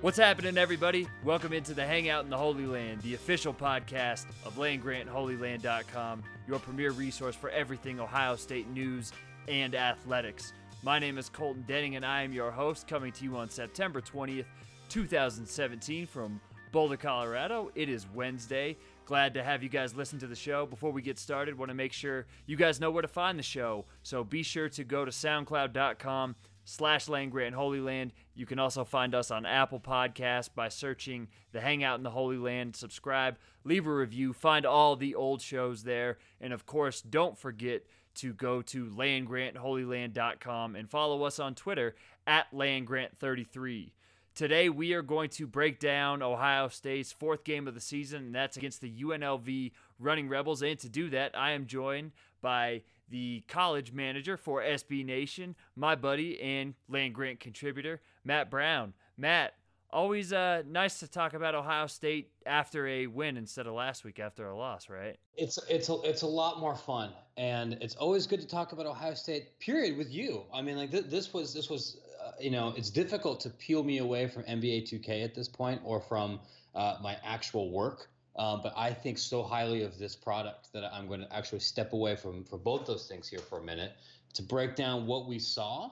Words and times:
What's 0.00 0.16
happening, 0.16 0.56
everybody? 0.56 1.08
Welcome 1.24 1.52
into 1.52 1.74
the 1.74 1.84
Hangout 1.84 2.22
in 2.22 2.30
the 2.30 2.36
Holy 2.36 2.66
Land, 2.66 3.02
the 3.02 3.14
official 3.14 3.52
podcast 3.52 4.26
of 4.44 4.54
LandGrantHolyLand.com, 4.54 6.22
your 6.46 6.60
premier 6.60 6.92
resource 6.92 7.34
for 7.34 7.50
everything 7.50 7.98
Ohio 7.98 8.36
State 8.36 8.68
news 8.70 9.10
and 9.48 9.74
athletics. 9.74 10.52
My 10.84 11.00
name 11.00 11.18
is 11.18 11.28
Colton 11.28 11.64
Denning, 11.66 11.96
and 11.96 12.06
I 12.06 12.22
am 12.22 12.32
your 12.32 12.52
host, 12.52 12.86
coming 12.86 13.10
to 13.10 13.24
you 13.24 13.36
on 13.36 13.50
September 13.50 14.00
20th, 14.00 14.44
2017, 14.88 16.06
from 16.06 16.40
Boulder, 16.70 16.96
Colorado. 16.96 17.72
It 17.74 17.88
is 17.88 18.06
Wednesday. 18.14 18.76
Glad 19.04 19.34
to 19.34 19.42
have 19.42 19.64
you 19.64 19.68
guys 19.68 19.96
listen 19.96 20.20
to 20.20 20.28
the 20.28 20.36
show. 20.36 20.64
Before 20.64 20.92
we 20.92 21.02
get 21.02 21.18
started, 21.18 21.58
want 21.58 21.70
to 21.70 21.74
make 21.74 21.92
sure 21.92 22.26
you 22.46 22.54
guys 22.54 22.78
know 22.78 22.92
where 22.92 23.02
to 23.02 23.08
find 23.08 23.36
the 23.36 23.42
show. 23.42 23.84
So 24.04 24.22
be 24.22 24.44
sure 24.44 24.68
to 24.68 24.84
go 24.84 25.04
to 25.04 25.10
SoundCloud.com 25.10 26.36
slash 26.68 27.08
Land 27.08 27.32
Grant 27.32 27.54
Holy 27.54 27.80
Land. 27.80 28.12
You 28.34 28.44
can 28.44 28.58
also 28.58 28.84
find 28.84 29.14
us 29.14 29.30
on 29.30 29.46
Apple 29.46 29.80
Podcasts 29.80 30.50
by 30.54 30.68
searching 30.68 31.28
the 31.52 31.62
Hangout 31.62 31.96
in 31.96 32.02
the 32.02 32.10
Holy 32.10 32.36
Land. 32.36 32.76
Subscribe, 32.76 33.38
leave 33.64 33.86
a 33.86 33.94
review, 33.94 34.34
find 34.34 34.66
all 34.66 34.94
the 34.94 35.14
old 35.14 35.40
shows 35.40 35.84
there. 35.84 36.18
And 36.40 36.52
of 36.52 36.66
course, 36.66 37.00
don't 37.00 37.38
forget 37.38 37.84
to 38.16 38.34
go 38.34 38.60
to 38.62 38.86
landgrantholyland.com 38.86 40.76
and 40.76 40.90
follow 40.90 41.22
us 41.22 41.38
on 41.38 41.54
Twitter 41.54 41.94
at 42.26 42.52
landgrant33. 42.52 43.92
Today, 44.34 44.68
we 44.68 44.92
are 44.92 45.02
going 45.02 45.30
to 45.30 45.46
break 45.46 45.80
down 45.80 46.22
Ohio 46.22 46.68
State's 46.68 47.12
fourth 47.12 47.44
game 47.44 47.66
of 47.66 47.74
the 47.74 47.80
season, 47.80 48.26
and 48.26 48.34
that's 48.34 48.56
against 48.56 48.80
the 48.80 49.02
UNLV 49.02 49.72
Running 49.98 50.28
Rebels. 50.28 50.62
And 50.62 50.78
to 50.80 50.88
do 50.88 51.10
that, 51.10 51.36
I 51.36 51.52
am 51.52 51.66
joined 51.66 52.12
by 52.40 52.82
the 53.10 53.42
college 53.48 53.92
manager 53.92 54.36
for 54.36 54.62
SB 54.62 55.04
Nation, 55.04 55.54
my 55.76 55.94
buddy 55.94 56.40
and 56.40 56.74
land 56.88 57.14
grant 57.14 57.40
contributor, 57.40 58.00
Matt 58.24 58.50
Brown. 58.50 58.94
Matt, 59.16 59.54
always 59.90 60.32
uh, 60.32 60.62
nice 60.66 60.98
to 61.00 61.08
talk 61.08 61.34
about 61.34 61.54
Ohio 61.54 61.86
State 61.86 62.30
after 62.46 62.86
a 62.86 63.06
win 63.06 63.36
instead 63.36 63.66
of 63.66 63.74
last 63.74 64.04
week 64.04 64.18
after 64.18 64.48
a 64.48 64.56
loss, 64.56 64.88
right? 64.88 65.16
It's 65.36 65.58
it's 65.68 65.88
a, 65.88 66.00
it's 66.02 66.22
a 66.22 66.26
lot 66.26 66.60
more 66.60 66.76
fun, 66.76 67.12
and 67.36 67.74
it's 67.80 67.94
always 67.96 68.26
good 68.26 68.40
to 68.40 68.46
talk 68.46 68.72
about 68.72 68.86
Ohio 68.86 69.14
State. 69.14 69.58
Period 69.60 69.96
with 69.96 70.10
you. 70.10 70.44
I 70.52 70.62
mean, 70.62 70.76
like 70.76 70.90
th- 70.90 71.06
this 71.06 71.32
was 71.32 71.54
this 71.54 71.70
was 71.70 71.98
uh, 72.24 72.32
you 72.40 72.50
know 72.50 72.74
it's 72.76 72.90
difficult 72.90 73.40
to 73.40 73.50
peel 73.50 73.82
me 73.82 73.98
away 73.98 74.28
from 74.28 74.42
NBA 74.44 74.90
2K 74.92 75.24
at 75.24 75.34
this 75.34 75.48
point 75.48 75.80
or 75.84 76.00
from 76.00 76.40
uh, 76.74 76.96
my 77.02 77.16
actual 77.24 77.70
work. 77.70 78.08
Um, 78.38 78.60
but 78.62 78.72
I 78.76 78.92
think 78.92 79.18
so 79.18 79.42
highly 79.42 79.82
of 79.82 79.98
this 79.98 80.14
product 80.14 80.72
that 80.72 80.84
I'm 80.92 81.08
going 81.08 81.20
to 81.20 81.36
actually 81.36 81.58
step 81.60 81.92
away 81.92 82.14
from 82.14 82.44
from 82.44 82.60
both 82.60 82.86
those 82.86 83.08
things 83.08 83.28
here 83.28 83.40
for 83.40 83.58
a 83.58 83.62
minute 83.62 83.92
to 84.34 84.42
break 84.42 84.76
down 84.76 85.06
what 85.06 85.26
we 85.26 85.38
saw 85.38 85.90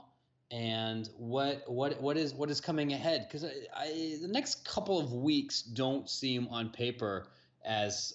and 0.53 1.11
what 1.17 1.65
what 1.67 2.01
what 2.01 2.17
is 2.17 2.33
what 2.35 2.49
is 2.49 2.61
coming 2.61 2.93
ahead 2.93 3.27
because 3.27 3.45
I, 3.45 3.51
I, 3.77 4.19
the 4.23 4.29
next 4.29 4.65
couple 4.65 5.01
of 5.01 5.13
weeks 5.13 5.63
don't 5.63 6.09
seem 6.09 6.47
on 6.49 6.71
paper 6.71 7.27
as 7.65 8.15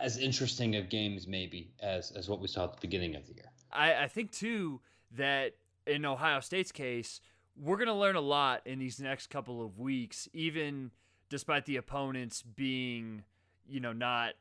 as 0.00 0.18
interesting 0.18 0.76
of 0.76 0.90
games 0.90 1.26
maybe 1.26 1.72
as 1.80 2.10
as 2.10 2.28
what 2.28 2.40
we 2.40 2.48
saw 2.48 2.64
at 2.64 2.74
the 2.74 2.80
beginning 2.80 3.16
of 3.16 3.26
the 3.26 3.34
year. 3.34 3.50
I, 3.72 4.04
I 4.04 4.08
think 4.08 4.32
too 4.32 4.80
that 5.16 5.54
in 5.86 6.04
Ohio 6.04 6.40
State's 6.40 6.72
case, 6.72 7.20
we're 7.56 7.76
going 7.76 7.88
to 7.88 7.94
learn 7.94 8.16
a 8.16 8.20
lot 8.20 8.62
in 8.66 8.78
these 8.78 9.00
next 9.00 9.28
couple 9.28 9.64
of 9.64 9.78
weeks, 9.78 10.28
even 10.32 10.90
despite 11.30 11.64
the 11.64 11.76
opponents 11.76 12.42
being 12.42 13.24
you 13.70 13.80
know, 13.80 13.92
not 13.92 14.34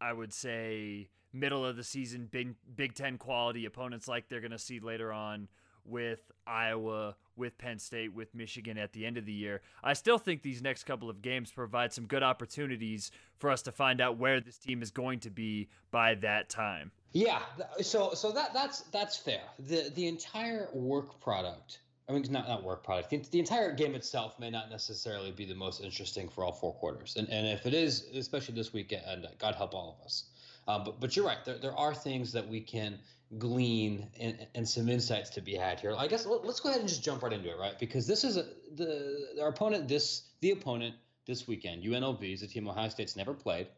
I 0.00 0.12
would 0.12 0.32
say 0.34 1.08
middle 1.32 1.64
of 1.64 1.76
the 1.76 1.84
season 1.84 2.28
Big 2.30 2.54
Big 2.76 2.94
Ten 2.94 3.16
quality 3.16 3.64
opponents 3.64 4.08
like 4.08 4.28
they're 4.28 4.40
going 4.40 4.50
to 4.50 4.58
see 4.58 4.80
later 4.80 5.12
on 5.12 5.48
with 5.86 6.32
Iowa, 6.46 7.14
with 7.36 7.58
Penn 7.58 7.78
State, 7.78 8.14
with 8.14 8.34
Michigan 8.34 8.78
at 8.78 8.94
the 8.94 9.04
end 9.04 9.18
of 9.18 9.26
the 9.26 9.32
year. 9.32 9.60
I 9.82 9.92
still 9.92 10.16
think 10.16 10.42
these 10.42 10.62
next 10.62 10.84
couple 10.84 11.10
of 11.10 11.20
games 11.20 11.52
provide 11.52 11.92
some 11.92 12.06
good 12.06 12.22
opportunities 12.22 13.10
for 13.36 13.50
us 13.50 13.60
to 13.62 13.72
find 13.72 14.00
out 14.00 14.16
where 14.16 14.40
this 14.40 14.56
team 14.56 14.82
is 14.82 14.90
going 14.90 15.20
to 15.20 15.30
be 15.30 15.68
by 15.90 16.14
that 16.16 16.48
time. 16.48 16.90
Yeah, 17.12 17.42
so 17.80 18.14
so 18.14 18.32
that 18.32 18.52
that's 18.52 18.80
that's 18.92 19.16
fair. 19.16 19.42
The 19.58 19.92
the 19.94 20.08
entire 20.08 20.68
work 20.72 21.20
product 21.20 21.80
I 22.08 22.12
mean, 22.12 22.26
not 22.30 22.48
not 22.48 22.62
work 22.62 22.84
product. 22.84 23.10
The, 23.10 23.16
the, 23.30 23.38
entire 23.38 23.72
game 23.72 23.94
itself 23.94 24.38
may 24.38 24.50
not 24.50 24.70
necessarily 24.70 25.30
be 25.30 25.46
the 25.46 25.54
most 25.54 25.80
interesting 25.80 26.28
for 26.28 26.44
all 26.44 26.52
four 26.52 26.74
quarters, 26.74 27.16
and 27.16 27.28
and 27.30 27.46
if 27.46 27.64
it 27.64 27.72
is, 27.72 28.06
especially 28.14 28.54
this 28.54 28.72
weekend, 28.72 29.26
God 29.38 29.54
help 29.54 29.74
all 29.74 29.96
of 29.98 30.04
us. 30.04 30.24
Um, 30.68 30.84
but 30.84 31.00
but 31.00 31.16
you're 31.16 31.24
right. 31.24 31.42
There 31.44 31.56
there 31.58 31.76
are 31.76 31.94
things 31.94 32.32
that 32.32 32.46
we 32.46 32.60
can 32.60 32.98
glean 33.38 34.08
and, 34.20 34.46
and 34.54 34.68
some 34.68 34.88
insights 34.88 35.30
to 35.30 35.40
be 35.40 35.54
had 35.54 35.80
here. 35.80 35.94
I 35.96 36.06
guess 36.06 36.26
let's 36.26 36.60
go 36.60 36.68
ahead 36.68 36.80
and 36.80 36.88
just 36.88 37.02
jump 37.02 37.22
right 37.22 37.32
into 37.32 37.50
it, 37.50 37.58
right? 37.58 37.78
Because 37.78 38.06
this 38.06 38.22
is 38.22 38.36
a, 38.36 38.44
the 38.74 39.38
our 39.40 39.48
opponent 39.48 39.88
this 39.88 40.24
the 40.40 40.50
opponent 40.50 40.94
this 41.26 41.48
weekend. 41.48 41.82
UNLV 41.82 42.34
is 42.34 42.42
a 42.42 42.46
team 42.46 42.68
Ohio 42.68 42.90
State's 42.90 43.16
never 43.16 43.32
played, 43.32 43.68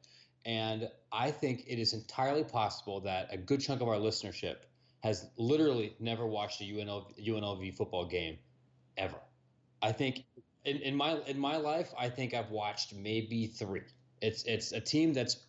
and 0.44 0.90
I 1.12 1.30
think 1.30 1.64
it 1.68 1.78
is 1.78 1.92
entirely 1.92 2.42
possible 2.42 3.00
that 3.00 3.28
a 3.32 3.36
good 3.36 3.60
chunk 3.60 3.82
of 3.82 3.88
our 3.88 3.96
listenership 3.96 4.56
has 5.06 5.30
literally 5.36 5.94
never 6.00 6.26
watched 6.26 6.60
a 6.60 6.64
UNLV, 6.64 7.24
UNLV 7.24 7.76
football 7.76 8.04
game 8.04 8.36
ever. 8.96 9.18
I 9.80 9.92
think 9.92 10.24
in, 10.64 10.78
in 10.78 10.96
my 10.96 11.20
in 11.28 11.38
my 11.38 11.56
life, 11.56 11.94
I 11.96 12.08
think 12.08 12.34
I've 12.34 12.50
watched 12.50 12.92
maybe 12.92 13.46
three. 13.46 13.82
It's 14.20 14.42
it's 14.44 14.72
a 14.72 14.80
team 14.80 15.12
that's 15.12 15.46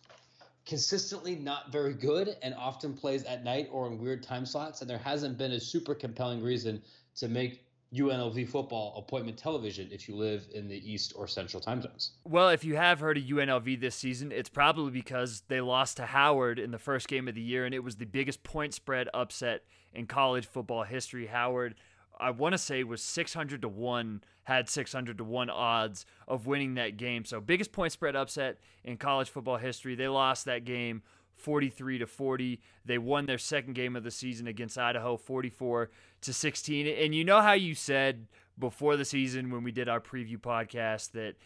consistently 0.64 1.34
not 1.34 1.72
very 1.72 1.92
good 1.92 2.36
and 2.42 2.54
often 2.54 2.94
plays 2.94 3.24
at 3.24 3.42
night 3.42 3.68
or 3.72 3.88
in 3.88 3.98
weird 3.98 4.22
time 4.22 4.46
slots, 4.46 4.80
and 4.80 4.88
there 4.88 4.98
hasn't 4.98 5.36
been 5.36 5.52
a 5.52 5.60
super 5.60 5.94
compelling 5.94 6.40
reason 6.40 6.80
to 7.16 7.26
make 7.26 7.64
UNLV 7.94 8.48
football 8.48 8.94
appointment 8.98 9.38
television 9.38 9.88
if 9.90 10.08
you 10.08 10.14
live 10.14 10.46
in 10.54 10.68
the 10.68 10.92
East 10.92 11.14
or 11.16 11.26
Central 11.26 11.60
time 11.60 11.80
zones. 11.80 12.12
Well, 12.24 12.50
if 12.50 12.64
you 12.64 12.76
have 12.76 13.00
heard 13.00 13.16
of 13.16 13.24
UNLV 13.24 13.80
this 13.80 13.94
season, 13.94 14.30
it's 14.30 14.50
probably 14.50 14.90
because 14.90 15.42
they 15.48 15.60
lost 15.60 15.96
to 15.96 16.06
Howard 16.06 16.58
in 16.58 16.70
the 16.70 16.78
first 16.78 17.08
game 17.08 17.28
of 17.28 17.34
the 17.34 17.40
year, 17.40 17.64
and 17.64 17.74
it 17.74 17.82
was 17.82 17.96
the 17.96 18.04
biggest 18.04 18.42
point 18.42 18.74
spread 18.74 19.08
upset 19.14 19.62
in 19.94 20.06
college 20.06 20.46
football 20.46 20.82
history. 20.82 21.26
Howard, 21.26 21.76
I 22.20 22.30
want 22.30 22.52
to 22.52 22.58
say, 22.58 22.84
was 22.84 23.02
600 23.02 23.62
to 23.62 23.68
1, 23.68 24.22
had 24.44 24.68
600 24.68 25.16
to 25.18 25.24
1 25.24 25.48
odds 25.48 26.04
of 26.26 26.46
winning 26.46 26.74
that 26.74 26.98
game. 26.98 27.24
So, 27.24 27.40
biggest 27.40 27.72
point 27.72 27.92
spread 27.92 28.16
upset 28.16 28.58
in 28.84 28.98
college 28.98 29.30
football 29.30 29.56
history. 29.56 29.94
They 29.94 30.08
lost 30.08 30.44
that 30.44 30.64
game 30.64 31.02
43 31.38 31.98
to 31.98 32.06
40. 32.06 32.60
They 32.84 32.98
won 32.98 33.26
their 33.26 33.38
second 33.38 33.74
game 33.74 33.96
of 33.96 34.04
the 34.04 34.10
season 34.10 34.46
against 34.46 34.78
Idaho 34.78 35.16
44 35.16 35.90
to 36.22 36.32
16. 36.32 36.86
And 36.86 37.14
you 37.14 37.24
know 37.24 37.40
how 37.40 37.52
you 37.52 37.74
said 37.74 38.26
before 38.58 38.96
the 38.96 39.04
season 39.04 39.50
when 39.50 39.62
we 39.62 39.72
did 39.72 39.88
our 39.88 40.00
preview 40.00 40.38
podcast 40.38 41.12
that 41.12 41.36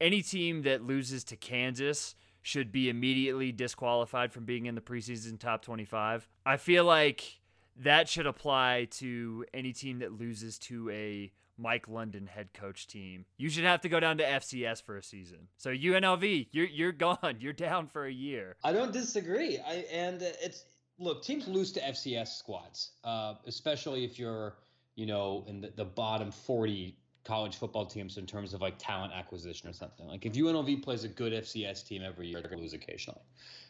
any 0.00 0.22
team 0.22 0.62
that 0.62 0.82
loses 0.82 1.24
to 1.24 1.36
Kansas 1.36 2.14
should 2.42 2.70
be 2.70 2.88
immediately 2.90 3.52
disqualified 3.52 4.32
from 4.32 4.44
being 4.44 4.66
in 4.66 4.74
the 4.74 4.80
preseason 4.80 5.38
top 5.38 5.62
25. 5.62 6.28
I 6.44 6.56
feel 6.58 6.84
like 6.84 7.40
that 7.76 8.08
should 8.08 8.26
apply 8.26 8.88
to 8.92 9.44
any 9.54 9.72
team 9.72 10.00
that 10.00 10.12
loses 10.12 10.58
to 10.58 10.90
a 10.90 11.32
Mike 11.58 11.88
London 11.88 12.26
head 12.26 12.52
coach 12.52 12.86
team. 12.86 13.24
You 13.36 13.48
should 13.48 13.64
have 13.64 13.80
to 13.82 13.88
go 13.88 14.00
down 14.00 14.18
to 14.18 14.24
FCS 14.24 14.82
for 14.82 14.96
a 14.96 15.02
season. 15.02 15.48
So 15.56 15.70
UNLV, 15.70 16.48
you're 16.52 16.66
you're 16.66 16.92
gone. 16.92 17.18
You're 17.40 17.52
down 17.52 17.88
for 17.88 18.06
a 18.06 18.12
year. 18.12 18.56
I 18.64 18.72
don't 18.72 18.92
disagree. 18.92 19.58
I 19.58 19.84
and 19.92 20.22
it's 20.22 20.64
look 20.98 21.22
teams 21.22 21.48
lose 21.48 21.72
to 21.72 21.80
FCS 21.80 22.28
squads, 22.28 22.92
uh, 23.04 23.34
especially 23.46 24.04
if 24.04 24.18
you're 24.18 24.56
you 24.94 25.06
know 25.06 25.44
in 25.48 25.60
the, 25.60 25.72
the 25.76 25.84
bottom 25.84 26.30
forty 26.30 26.96
college 27.24 27.56
football 27.56 27.86
teams 27.86 28.18
in 28.18 28.26
terms 28.26 28.52
of 28.52 28.60
like 28.60 28.74
talent 28.78 29.12
acquisition 29.14 29.68
or 29.68 29.72
something. 29.72 30.06
Like 30.06 30.26
if 30.26 30.34
UNLV 30.34 30.82
plays 30.82 31.04
a 31.04 31.08
good 31.08 31.32
FCS 31.32 31.86
team 31.86 32.02
every 32.04 32.28
year, 32.28 32.40
they're 32.40 32.50
gonna 32.50 32.62
lose 32.62 32.74
occasionally. 32.74 33.22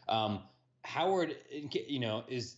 Um, 0.07 0.41
Howard, 0.83 1.35
you 1.71 1.99
know, 1.99 2.23
is 2.27 2.57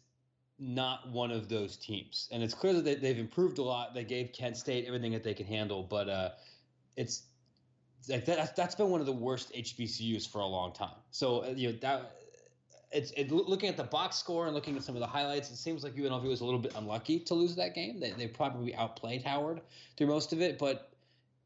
not 0.59 1.09
one 1.09 1.31
of 1.31 1.50
those 1.50 1.77
teams. 1.77 2.27
And 2.31 2.42
it's 2.42 2.54
clear 2.54 2.74
that 2.74 3.01
they've 3.01 3.18
improved 3.18 3.59
a 3.59 3.63
lot. 3.63 3.94
They 3.94 4.04
gave 4.04 4.33
Kent 4.33 4.57
State 4.57 4.86
everything 4.86 5.12
that 5.12 5.24
they 5.24 5.33
can 5.33 5.45
handle, 5.45 5.83
but 5.83 6.09
uh, 6.09 6.30
it's 6.95 7.24
like 8.09 8.25
that, 8.25 8.56
that's 8.56 8.75
been 8.75 8.89
one 8.89 9.00
of 9.00 9.06
the 9.06 9.13
worst 9.13 9.54
HBCUs 9.54 10.27
for 10.27 10.39
a 10.39 10.45
long 10.45 10.74
time. 10.74 10.95
So 11.12 11.44
uh, 11.44 11.54
you 11.56 11.71
know 11.71 11.77
that 11.81 12.15
it's 12.92 13.12
it, 13.12 13.31
looking 13.31 13.69
at 13.69 13.77
the 13.77 13.83
box 13.83 14.15
score 14.15 14.45
and 14.45 14.56
looking 14.56 14.75
at 14.77 14.83
some 14.83 14.95
of 14.95 15.01
the 15.01 15.07
highlights, 15.07 15.51
it 15.51 15.57
seems 15.57 15.83
like 15.83 15.95
UNLV 15.95 16.24
was 16.24 16.42
a 16.42 16.45
little 16.45 16.59
bit 16.59 16.74
unlucky 16.75 17.19
to 17.19 17.33
lose 17.33 17.56
that 17.56 17.75
game. 17.75 18.00
They 18.00 18.12
they 18.12 18.27
probably 18.27 18.74
outplayed 18.75 19.24
Howard 19.24 19.62
through 19.98 20.07
most 20.07 20.33
of 20.33 20.42
it, 20.42 20.57
but 20.57 20.92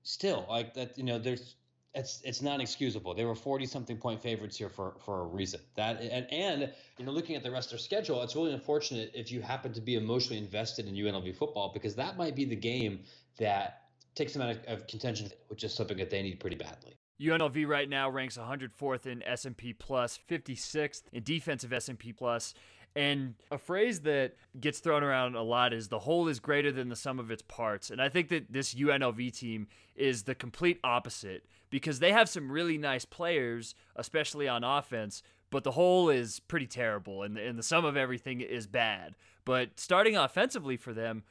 still 0.04 0.46
like 0.50 0.74
that 0.74 0.98
you 0.98 1.04
know 1.04 1.19
there's 1.19 1.56
it's 1.94 2.22
it's 2.24 2.42
not 2.42 2.62
excusable. 2.62 3.14
They 3.14 3.26
were 3.26 3.36
forty 3.36 3.66
something 3.66 3.98
point 3.98 4.22
favorites 4.22 4.58
here 4.58 4.70
for 4.70 4.96
for 5.06 5.22
a 5.22 5.26
reason. 5.26 5.60
That 5.76 6.02
and 6.02 6.26
and 6.32 6.74
you 6.98 7.06
know 7.06 7.12
looking 7.12 7.36
at 7.36 7.44
the 7.44 7.52
rest 7.52 7.68
of 7.68 7.72
their 7.72 7.80
schedule, 7.80 8.22
it's 8.22 8.36
really 8.36 8.54
unfortunate 8.54 9.12
if 9.14 9.32
you 9.32 9.42
happen 9.42 9.74
to 9.74 9.82
be 9.82 9.96
emotionally 9.96 10.42
invested 10.42 10.88
in 10.88 10.96
UNLV 10.96 11.36
football 11.36 11.72
because 11.74 11.96
that 11.96 12.18
might 12.18 12.36
be 12.36 12.46
the 12.46 12.56
game 12.56 13.02
that 13.38 13.82
takes 14.16 14.34
them 14.34 14.42
out 14.42 14.52
of, 14.52 14.64
of 14.68 14.88
contention, 14.88 15.30
which 15.48 15.64
is 15.64 15.74
something 15.74 15.98
that 15.98 16.10
they 16.10 16.22
need 16.22 16.40
pretty 16.40 16.56
badly. 16.56 16.96
UNLV 17.22 17.68
right 17.68 17.88
now 17.88 18.10
ranks 18.10 18.38
104th 18.38 19.06
in 19.06 19.22
S&P 19.24 19.74
Plus, 19.74 20.20
56th 20.30 21.04
in 21.14 21.24
defensive 21.24 21.72
S&P 21.72 22.14
Plus, 22.14 22.56
And 22.96 23.36
a 23.52 23.60
phrase 23.60 24.02
that 24.02 24.34
gets 24.60 24.80
thrown 24.80 25.04
around 25.04 25.36
a 25.36 25.44
lot 25.44 25.72
is 25.72 25.90
the 25.90 26.00
whole 26.00 26.28
is 26.28 26.40
greater 26.40 26.72
than 26.72 26.90
the 26.90 26.96
sum 26.96 27.20
of 27.20 27.30
its 27.30 27.44
parts. 27.44 27.92
And 27.92 28.02
I 28.02 28.10
think 28.10 28.30
that 28.30 28.52
this 28.52 28.74
UNLV 28.74 29.38
team 29.38 29.68
is 29.96 30.24
the 30.24 30.34
complete 30.34 30.80
opposite 30.84 31.46
because 31.72 31.98
they 31.98 32.12
have 32.12 32.30
some 32.30 32.52
really 32.52 32.78
nice 32.78 33.06
players, 33.06 33.74
especially 33.96 34.48
on 34.48 34.64
offense, 34.64 35.24
but 35.50 35.64
the 35.64 35.72
whole 35.72 36.10
is 36.10 36.40
pretty 36.40 36.68
terrible 36.68 37.24
and 37.24 37.36
the, 37.36 37.44
and 37.44 37.58
the 37.58 37.64
sum 37.64 37.84
of 37.84 37.98
everything 37.98 38.42
is 38.42 38.68
bad. 38.68 39.16
But 39.44 39.80
starting 39.80 40.16
offensively 40.16 40.78
for 40.78 40.94
them, 40.94 41.24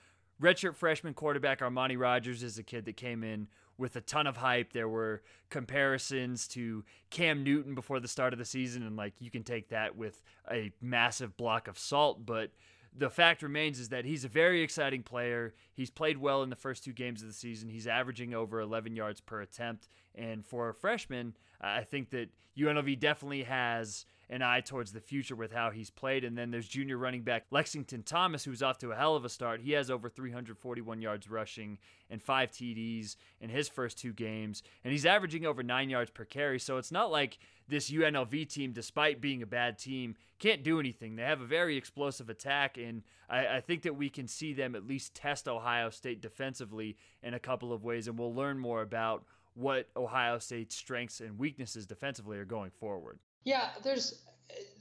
redshirt 0.43 0.75
freshman 0.75 1.15
quarterback 1.15 1.61
Armani 1.61 1.97
Rogers 1.99 2.43
is 2.43 2.59
a 2.59 2.65
kid 2.65 2.87
that 2.87 2.97
came 2.97 3.23
in 3.23 3.47
with 3.79 3.97
a 3.97 4.01
ton 4.01 4.27
of 4.27 4.39
hype. 4.39 4.73
There 4.73 4.89
were 4.89 5.23
comparisons 5.51 6.49
to 6.49 6.85
Cam 7.11 7.45
Newton 7.45 7.75
before 7.75 8.01
the 8.01 8.09
start 8.09 8.33
of 8.33 8.39
the 8.39 8.45
season, 8.45 8.83
and 8.83 8.97
like 8.97 9.15
you 9.21 9.31
can 9.31 9.43
take 9.43 9.69
that 9.69 9.97
with 9.97 10.23
a 10.51 10.73
massive 10.81 11.37
block 11.37 11.69
of 11.69 11.79
salt, 11.79 12.25
but 12.27 12.51
the 12.97 13.11
fact 13.11 13.43
remains 13.43 13.79
is 13.79 13.91
that 13.91 14.05
he's 14.05 14.25
a 14.25 14.29
very 14.29 14.63
exciting 14.63 15.03
player. 15.03 15.55
He's 15.73 15.91
played 15.91 16.19
well 16.19 16.43
in 16.43 16.51
the 16.51 16.57
first 16.57 16.85
two 16.85 16.93
games 16.93 17.23
of 17.23 17.29
the 17.29 17.35
season. 17.35 17.69
He's 17.69 17.87
averaging 17.87 18.35
over 18.35 18.61
11 18.61 18.97
yards 18.97 19.21
per 19.21 19.41
attempt. 19.41 19.89
And 20.15 20.45
for 20.45 20.69
a 20.69 20.75
freshman, 20.75 21.35
I 21.61 21.83
think 21.83 22.11
that 22.11 22.31
UNLV 22.59 22.99
definitely 22.99 23.45
has 23.45 24.07
an 24.31 24.43
eye 24.43 24.61
towards 24.61 24.93
the 24.93 25.01
future 25.01 25.35
with 25.35 25.53
how 25.53 25.71
he's 25.71 25.91
played. 25.91 26.25
And 26.25 26.39
then 26.39 26.53
there's 26.53 26.69
junior 26.69 26.97
running 26.97 27.23
back 27.23 27.47
Lexington 27.51 28.05
Thomas, 28.05 28.45
who's 28.45 28.63
off 28.63 28.79
to 28.79 28.93
a 28.93 28.97
hell 28.97 29.17
of 29.17 29.25
a 29.25 29.29
start. 29.29 29.61
He 29.61 29.73
has 29.73 29.91
over 29.91 30.09
341 30.09 31.03
yards 31.03 31.29
rushing 31.29 31.79
and 32.09 32.23
five 32.23 32.53
TDs 32.53 33.17
in 33.41 33.51
his 33.51 33.69
first 33.69 33.99
two 33.99 34.13
games. 34.13 34.63
And 34.85 34.93
he's 34.93 35.05
averaging 35.05 35.47
over 35.47 35.65
nine 35.65 35.91
yards 35.91 36.11
per 36.11 36.25
carry. 36.25 36.61
So 36.61 36.77
it's 36.77 36.93
not 36.93 37.11
like 37.11 37.39
this 37.69 37.91
UNLV 37.91 38.49
team, 38.49 38.73
despite 38.73 39.21
being 39.21 39.43
a 39.43 39.47
bad 39.47 39.79
team, 39.79 40.15
can't 40.39 40.63
do 40.63 40.79
anything. 40.79 41.17
They 41.17 41.23
have 41.23 41.41
a 41.41 41.47
very 41.47 41.77
explosive 41.77 42.31
attack. 42.31 42.79
And 42.79 43.03
I, 43.29 43.57
I 43.57 43.61
think 43.61 43.83
that 43.83 43.97
we 43.97 44.09
can 44.09 44.29
see 44.29 44.53
them 44.53 44.77
at 44.77 44.87
least 44.87 45.13
test 45.13 45.49
Ohio 45.49 45.91
State 45.91 46.23
defensively 46.23 46.97
in 47.21 47.35
a 47.35 47.41
couple 47.41 47.73
of 47.73 47.83
ways. 47.83 48.07
And 48.07 48.17
we'll 48.17 48.35
learn 48.35 48.61
more 48.61 48.81
about 48.81 49.25
what 49.55 49.89
Ohio 49.97 50.39
State's 50.39 50.77
strengths 50.77 51.21
and 51.21 51.39
weaknesses 51.39 51.87
defensively 51.87 52.39
are 52.39 52.45
going 52.45 52.71
forward. 52.71 53.19
Yeah, 53.45 53.71
there's 53.83 54.23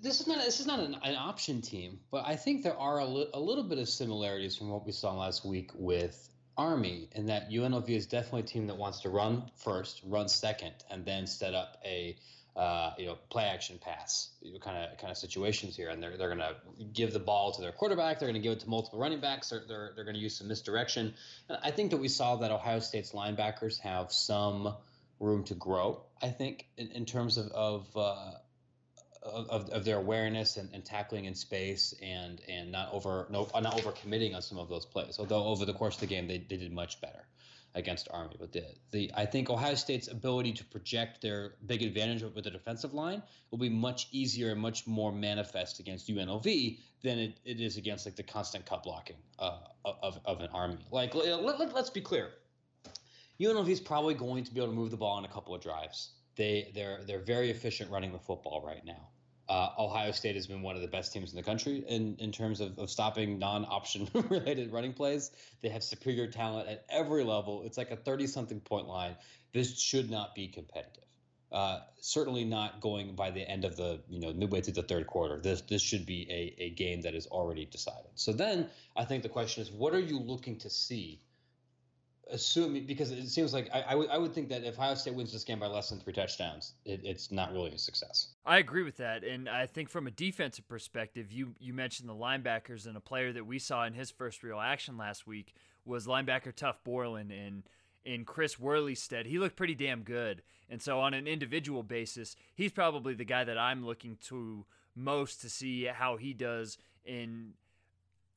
this 0.02 0.20
is 0.20 0.28
not 0.28 0.38
this 0.40 0.60
is 0.60 0.66
not 0.66 0.80
an, 0.80 0.96
an 1.04 1.16
option 1.16 1.62
team, 1.62 2.00
but 2.12 2.26
I 2.26 2.36
think 2.36 2.64
there 2.64 2.78
are 2.78 3.00
a, 3.00 3.06
li- 3.06 3.30
a 3.34 3.40
little 3.40 3.64
bit 3.64 3.78
of 3.78 3.88
similarities 3.88 4.56
from 4.56 4.70
what 4.70 4.86
we 4.86 4.92
saw 4.92 5.14
last 5.14 5.46
week 5.46 5.72
with 5.76 6.30
Army, 6.60 7.08
in 7.14 7.26
that 7.28 7.50
UNLV 7.50 7.90
is 7.90 8.06
definitely 8.06 8.42
a 8.42 8.44
team 8.44 8.68
that 8.68 8.76
wants 8.76 9.00
to 9.00 9.10
run 9.10 9.50
first, 9.56 10.02
run 10.06 10.28
second, 10.28 10.74
and 10.90 11.06
then 11.06 11.26
set 11.26 11.54
up 11.54 11.78
a 11.86 12.18
uh, 12.60 12.94
you 12.98 13.06
know 13.06 13.18
play 13.30 13.46
action 13.46 13.80
pass 13.82 14.32
kind 14.60 14.78
of 14.78 14.98
kind 14.98 15.10
of 15.10 15.18
situations 15.18 15.78
here, 15.78 15.90
and 15.90 16.04
they're 16.04 16.18
they're 16.18 16.36
going 16.36 16.40
to 16.40 16.56
give 16.92 17.14
the 17.14 17.20
ball 17.20 17.54
to 17.54 17.62
their 17.62 17.72
quarterback, 17.72 18.20
they're 18.20 18.28
going 18.28 18.42
to 18.42 18.46
give 18.46 18.52
it 18.52 18.60
to 18.60 18.70
multiple 18.70 19.00
running 19.00 19.22
backs, 19.22 19.50
they're 19.50 19.64
they're, 19.66 19.94
they're 19.96 20.04
going 20.04 20.16
to 20.16 20.22
use 20.22 20.38
some 20.38 20.50
misdirection. 20.50 21.14
And 21.48 21.58
I 21.64 21.72
think 21.72 21.92
that 21.92 21.98
we 21.98 22.10
saw 22.10 22.36
that 22.38 22.52
Ohio 22.52 22.80
State's 22.80 23.14
linebackers 23.14 23.80
have 23.80 24.12
some 24.12 24.76
room 25.22 25.46
to 25.46 25.56
grow. 25.56 26.02
I 26.22 26.30
think 26.30 26.66
in, 26.78 26.92
in 26.92 27.06
terms 27.06 27.38
of 27.38 27.48
of 27.54 27.88
uh, 27.96 28.32
of, 29.24 29.70
of 29.70 29.86
their 29.86 29.98
awareness 29.98 30.58
and, 30.58 30.70
and 30.74 30.84
tackling 30.84 31.26
in 31.26 31.36
space 31.36 31.96
and 32.02 32.42
and 32.50 32.74
not 32.74 32.92
over 32.92 33.26
no 33.30 33.48
not 33.62 33.80
over 33.80 33.94
committing 33.94 34.36
on 34.36 34.42
some 34.42 34.58
of 34.58 34.68
those 34.68 34.86
plays. 34.86 35.16
Although 35.18 35.46
over 35.46 35.64
the 35.64 35.74
course 35.74 35.96
of 35.96 36.02
the 36.02 36.08
game 36.08 36.28
they, 36.28 36.40
they 36.40 36.58
did 36.58 36.74
much 36.74 37.00
better 37.00 37.24
against 37.76 38.08
Army. 38.12 38.36
But 38.40 38.52
the, 38.52 38.64
the 38.92 39.12
I 39.16 39.26
think 39.26 39.50
Ohio 39.50 39.76
State's 39.76 40.08
ability 40.08 40.54
to 40.54 40.66
project 40.66 41.22
their 41.22 41.54
big 41.66 41.82
advantage 41.82 42.24
with 42.24 42.44
the 42.44 42.52
defensive 42.52 42.94
line 42.94 43.22
will 43.52 43.58
be 43.58 43.70
much 43.70 44.08
easier 44.12 44.52
and 44.52 44.62
much 44.62 44.88
more 44.88 45.12
manifest 45.12 45.80
against 45.80 46.10
UNLV 46.10 46.80
than 47.04 47.20
it, 47.20 47.40
it 47.46 47.62
is 47.62 47.78
against 47.78 48.06
like 48.06 48.16
the 48.16 48.24
constant 48.24 48.66
cut 48.66 48.84
blocking 48.84 49.18
uh, 49.38 49.60
of, 49.86 50.20
of 50.26 50.42
an 50.42 50.50
Army. 50.54 50.80
Like 50.92 51.16
let, 51.16 51.44
let, 51.44 51.74
let's 51.74 51.90
be 51.90 52.02
clear, 52.02 52.30
UNLV 53.40 53.70
is 53.70 53.80
probably 53.80 54.14
going 54.14 54.44
to 54.44 54.54
be 54.54 54.60
able 54.60 54.72
to 54.72 54.76
move 54.76 54.92
the 54.92 54.98
ball 54.98 55.18
in 55.20 55.26
a 55.26 55.30
couple 55.30 55.56
of 55.56 55.62
drives. 55.62 56.12
They 56.36 56.72
they're 56.74 57.02
they're 57.06 57.20
very 57.20 57.50
efficient 57.50 57.92
running 57.92 58.12
the 58.12 58.20
football 58.20 58.64
right 58.66 58.84
now. 58.86 59.10
Uh, 59.50 59.72
Ohio 59.80 60.12
State 60.12 60.36
has 60.36 60.46
been 60.46 60.62
one 60.62 60.76
of 60.76 60.84
the 60.84 60.88
best 60.88 61.12
teams 61.12 61.32
in 61.32 61.36
the 61.36 61.44
country 61.44 61.84
in, 61.88 62.16
in 62.20 62.32
terms 62.32 62.62
of, 62.62 62.78
of 62.78 62.90
stopping 62.92 63.40
non 63.40 63.66
option 63.68 64.08
related 64.30 64.72
running 64.72 64.94
plays. 64.94 65.32
They 65.62 65.70
have 65.70 65.84
superior 65.84 66.28
talent 66.28 66.70
at 66.70 66.86
every 66.88 67.24
level. 67.24 67.64
It's 67.64 67.76
like 67.78 67.90
a 67.90 67.96
30 67.96 68.28
something 68.28 68.60
point 68.60 68.88
line. 68.88 69.16
This 69.52 69.80
should 69.80 70.12
not 70.12 70.36
be 70.36 70.50
competitive. 70.50 71.04
Uh, 71.52 71.80
certainly 72.00 72.46
not 72.46 72.80
going 72.80 73.16
by 73.16 73.32
the 73.32 73.42
end 73.42 73.66
of 73.66 73.76
the 73.76 74.00
you 74.08 74.20
know 74.20 74.32
midway 74.32 74.62
through 74.62 74.74
the 74.74 74.84
third 74.84 75.08
quarter. 75.08 75.40
This 75.40 75.62
this 75.62 75.82
should 75.82 76.06
be 76.06 76.28
a, 76.30 76.64
a 76.66 76.70
game 76.70 77.02
that 77.02 77.16
is 77.16 77.26
already 77.26 77.66
decided. 77.66 78.12
So 78.14 78.34
then 78.34 78.70
I 78.96 79.06
think 79.06 79.24
the 79.24 79.30
question 79.30 79.64
is, 79.64 79.72
what 79.72 79.96
are 79.96 80.00
you 80.00 80.20
looking 80.20 80.60
to 80.60 80.70
see 80.70 81.22
assuming 82.32 82.86
because 82.86 83.12
it 83.12 83.28
seems 83.28 83.54
like 83.54 83.70
I, 83.74 83.84
I, 83.88 83.90
w- 83.92 84.10
I 84.10 84.18
would 84.18 84.34
think 84.34 84.50
that 84.50 84.64
if 84.64 84.78
Ohio 84.78 84.96
State 84.96 85.16
wins 85.16 85.32
this 85.32 85.44
game 85.44 85.60
by 85.60 85.68
less 85.68 85.90
than 85.90 86.00
three 86.00 86.14
touchdowns, 86.14 86.74
it, 86.86 87.02
it's 87.04 87.32
not 87.32 87.52
really 87.52 87.72
a 87.72 87.78
success. 87.78 88.30
I 88.46 88.58
agree 88.58 88.84
with 88.84 88.98
that, 88.98 89.24
and 89.24 89.50
I 89.50 89.66
think 89.66 89.90
from 89.90 90.08
a 90.08 90.12
defensive 90.12 90.68
perspective, 90.68 91.32
you 91.32 91.56
you 91.60 91.74
mentioned 91.74 92.10
the 92.10 92.16
linebackers 92.16 92.88
and 92.88 92.96
a 92.98 93.02
player 93.02 93.32
that 93.34 93.46
we 93.46 93.60
saw 93.60 93.86
in 93.86 93.94
his 93.94 94.12
first 94.12 94.44
real 94.44 94.60
action 94.60 94.98
last 94.98 95.28
week 95.28 95.54
was 95.86 96.08
linebacker 96.08 96.54
Tuf 96.54 96.76
Borland 96.84 97.32
and 97.32 97.64
in 98.06 98.26
Chris 98.26 98.60
Worley's 98.60 99.02
stead. 99.02 99.26
He 99.26 99.40
looked 99.40 99.56
pretty 99.56 99.76
damn 99.76 100.04
good, 100.04 100.42
and 100.70 100.82
so 100.82 101.00
on 101.00 101.14
an 101.14 101.28
individual 101.28 101.84
basis, 101.84 102.36
he's 102.56 102.72
probably 102.72 103.14
the 103.14 103.26
guy 103.26 103.44
that 103.44 103.58
I'm 103.58 103.86
looking 103.86 104.18
to 104.28 104.66
most 104.96 105.42
to 105.42 105.50
see 105.50 105.86
how 105.86 106.18
he 106.18 106.34
does 106.34 106.78
in 107.06 107.54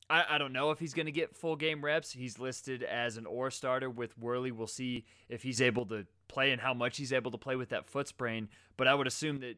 I, 0.09 0.25
I 0.31 0.37
don't 0.37 0.53
know 0.53 0.71
if 0.71 0.79
he's 0.79 0.93
going 0.93 1.05
to 1.05 1.11
get 1.11 1.35
full 1.35 1.55
game 1.55 1.83
reps. 1.83 2.11
He's 2.11 2.39
listed 2.39 2.83
as 2.83 3.17
an 3.17 3.25
or 3.25 3.49
starter 3.51 3.89
with 3.89 4.17
Worley. 4.17 4.51
We'll 4.51 4.67
see 4.67 5.05
if 5.29 5.43
he's 5.43 5.61
able 5.61 5.85
to 5.87 6.05
play 6.27 6.51
and 6.51 6.61
how 6.61 6.73
much 6.73 6.97
he's 6.97 7.13
able 7.13 7.31
to 7.31 7.37
play 7.37 7.55
with 7.55 7.69
that 7.69 7.85
foot 7.85 8.07
sprain. 8.07 8.49
But 8.77 8.87
I 8.87 8.95
would 8.95 9.07
assume 9.07 9.39
that 9.39 9.57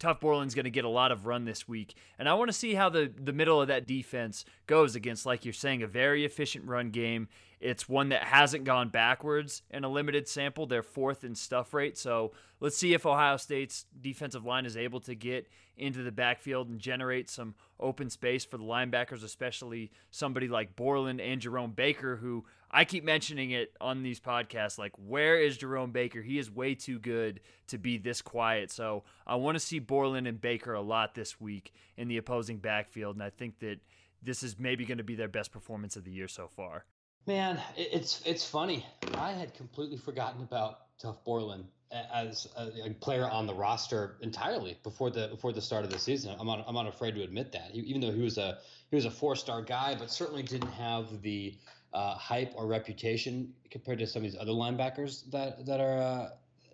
Tuf 0.00 0.20
Borland's 0.20 0.54
going 0.54 0.64
to 0.64 0.70
get 0.70 0.84
a 0.84 0.88
lot 0.88 1.12
of 1.12 1.26
run 1.26 1.44
this 1.44 1.68
week. 1.68 1.94
And 2.18 2.28
I 2.28 2.34
want 2.34 2.48
to 2.48 2.52
see 2.52 2.74
how 2.74 2.88
the, 2.88 3.12
the 3.16 3.32
middle 3.32 3.60
of 3.60 3.68
that 3.68 3.86
defense 3.86 4.44
goes 4.66 4.94
against, 4.94 5.26
like 5.26 5.44
you're 5.44 5.54
saying, 5.54 5.82
a 5.82 5.86
very 5.86 6.24
efficient 6.24 6.66
run 6.66 6.90
game. 6.90 7.28
It's 7.64 7.88
one 7.88 8.10
that 8.10 8.24
hasn't 8.24 8.64
gone 8.64 8.90
backwards 8.90 9.62
in 9.70 9.84
a 9.84 9.88
limited 9.88 10.28
sample. 10.28 10.66
They're 10.66 10.82
fourth 10.82 11.24
in 11.24 11.34
stuff 11.34 11.72
rate. 11.72 11.96
So 11.96 12.32
let's 12.60 12.76
see 12.76 12.92
if 12.92 13.06
Ohio 13.06 13.38
State's 13.38 13.86
defensive 13.98 14.44
line 14.44 14.66
is 14.66 14.76
able 14.76 15.00
to 15.00 15.14
get 15.14 15.48
into 15.74 16.02
the 16.02 16.12
backfield 16.12 16.68
and 16.68 16.78
generate 16.78 17.30
some 17.30 17.54
open 17.80 18.10
space 18.10 18.44
for 18.44 18.58
the 18.58 18.64
linebackers, 18.64 19.24
especially 19.24 19.90
somebody 20.10 20.46
like 20.46 20.76
Borland 20.76 21.22
and 21.22 21.40
Jerome 21.40 21.70
Baker, 21.70 22.16
who 22.16 22.44
I 22.70 22.84
keep 22.84 23.02
mentioning 23.02 23.52
it 23.52 23.72
on 23.80 24.02
these 24.02 24.20
podcasts. 24.20 24.76
Like, 24.76 24.92
where 24.98 25.40
is 25.40 25.56
Jerome 25.56 25.90
Baker? 25.90 26.20
He 26.20 26.38
is 26.38 26.50
way 26.50 26.74
too 26.74 26.98
good 26.98 27.40
to 27.68 27.78
be 27.78 27.96
this 27.96 28.20
quiet. 28.20 28.70
So 28.72 29.04
I 29.26 29.36
want 29.36 29.54
to 29.54 29.60
see 29.60 29.78
Borland 29.78 30.26
and 30.28 30.38
Baker 30.38 30.74
a 30.74 30.82
lot 30.82 31.14
this 31.14 31.40
week 31.40 31.72
in 31.96 32.08
the 32.08 32.18
opposing 32.18 32.58
backfield. 32.58 33.16
And 33.16 33.22
I 33.22 33.30
think 33.30 33.60
that 33.60 33.78
this 34.22 34.42
is 34.42 34.58
maybe 34.58 34.84
going 34.84 34.98
to 34.98 35.04
be 35.04 35.14
their 35.14 35.28
best 35.28 35.50
performance 35.50 35.96
of 35.96 36.04
the 36.04 36.12
year 36.12 36.28
so 36.28 36.46
far. 36.46 36.84
Man, 37.26 37.60
it's 37.76 38.20
it's 38.26 38.44
funny. 38.44 38.84
I 39.14 39.32
had 39.32 39.54
completely 39.54 39.96
forgotten 39.96 40.42
about 40.42 40.98
Tuf 40.98 41.16
Borland 41.24 41.64
as 42.12 42.48
a, 42.56 42.86
a, 42.86 42.90
player 42.94 43.28
on 43.28 43.46
the 43.46 43.54
roster 43.54 44.16
entirely 44.20 44.76
before 44.82 45.10
the 45.10 45.28
before 45.28 45.52
the 45.52 45.60
start 45.60 45.84
of 45.84 45.90
the 45.90 45.98
season. 45.98 46.34
I'm 46.38 46.46
not 46.46 46.64
I'm 46.66 46.74
not 46.74 46.86
afraid 46.86 47.14
to 47.14 47.22
admit 47.22 47.52
that. 47.52 47.70
He, 47.70 47.80
even 47.80 48.00
though 48.00 48.12
he 48.12 48.22
was 48.22 48.36
a 48.36 48.58
he 48.90 48.96
was 48.96 49.06
a 49.06 49.10
four 49.10 49.36
star 49.36 49.62
guy, 49.62 49.94
but 49.98 50.10
certainly 50.10 50.42
didn't 50.42 50.70
have 50.72 51.22
the 51.22 51.56
uh, 51.94 52.14
hype 52.14 52.52
or 52.56 52.66
reputation 52.66 53.54
compared 53.70 54.00
to 54.00 54.06
some 54.06 54.24
of 54.24 54.30
these 54.30 54.38
other 54.38 54.52
linebackers 54.52 55.30
that 55.30 55.64
that 55.64 55.80
are 55.80 56.02
uh, 56.02 56.30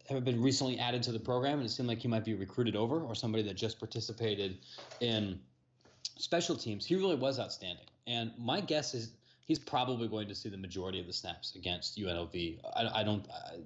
have 0.09 0.25
been 0.25 0.43
recently 0.43 0.79
added 0.79 1.03
to 1.05 1.13
the 1.13 1.21
program. 1.21 1.59
And 1.59 1.67
it 1.67 1.71
seemed 1.71 1.89
like 1.89 1.99
he 1.99 2.09
might 2.09 2.25
be 2.25 2.35
recruited 2.35 2.75
over 2.75 3.01
or 3.01 3.15
somebody 3.15 3.45
that 3.45 3.55
just 3.55 3.79
participated 3.79 4.59
in 5.01 5.39
special 6.19 6.57
teams. 6.57 6.85
He 6.85 6.97
really 6.97 7.15
was 7.15 7.39
outstanding. 7.39 7.87
And 8.07 8.33
my 8.37 8.61
guess 8.61 8.95
is 8.95 9.13
he's 9.51 9.59
probably 9.59 10.07
going 10.07 10.29
to 10.29 10.35
see 10.35 10.49
the 10.49 10.57
majority 10.57 11.01
of 11.01 11.09
the 11.09 11.13
snaps 11.13 11.57
against 11.57 11.99
UNLV. 11.99 12.61
I, 12.77 13.01
I 13.01 13.03
don't. 13.03 13.27
I, 13.29 13.57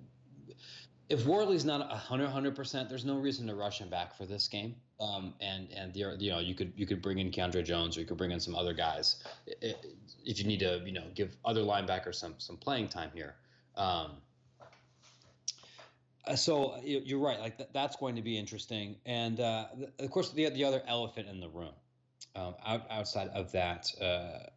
if 1.10 1.26
Worley's 1.26 1.66
not 1.66 1.86
100 1.86 2.56
percent, 2.56 2.88
there's 2.88 3.04
no 3.04 3.18
reason 3.18 3.46
to 3.48 3.54
rush 3.54 3.82
him 3.82 3.90
back 3.90 4.16
for 4.16 4.24
this 4.24 4.48
game. 4.48 4.76
Um, 4.98 5.34
and 5.42 5.68
and 5.76 5.94
you 5.94 6.30
know 6.30 6.38
you 6.38 6.54
could 6.54 6.72
you 6.74 6.86
could 6.86 7.02
bring 7.02 7.18
in 7.18 7.30
Keandre 7.30 7.62
Jones 7.62 7.98
or 7.98 8.00
you 8.00 8.06
could 8.06 8.16
bring 8.16 8.30
in 8.30 8.40
some 8.40 8.54
other 8.54 8.72
guys 8.72 9.22
if 9.60 10.38
you 10.38 10.44
need 10.44 10.60
to 10.60 10.80
you 10.86 10.92
know 10.92 11.04
give 11.14 11.36
other 11.44 11.60
linebackers 11.60 12.14
some 12.14 12.34
some 12.38 12.56
playing 12.56 12.88
time 12.88 13.10
here. 13.12 13.34
Um, 13.76 14.12
uh, 16.26 16.34
so 16.34 16.80
you're 16.82 17.18
right, 17.18 17.40
like 17.40 17.58
th- 17.58 17.68
that's 17.74 17.96
going 17.96 18.16
to 18.16 18.22
be 18.22 18.38
interesting. 18.38 18.96
And 19.04 19.38
uh, 19.38 19.66
of 19.98 20.10
course, 20.10 20.32
the 20.32 20.48
the 20.48 20.64
other 20.64 20.82
elephant 20.86 21.28
in 21.28 21.40
the 21.40 21.50
room, 21.50 21.74
um, 22.36 22.54
out, 22.64 22.86
outside 22.90 23.28
of 23.34 23.52
that 23.52 23.90
uh, 24.00 24.48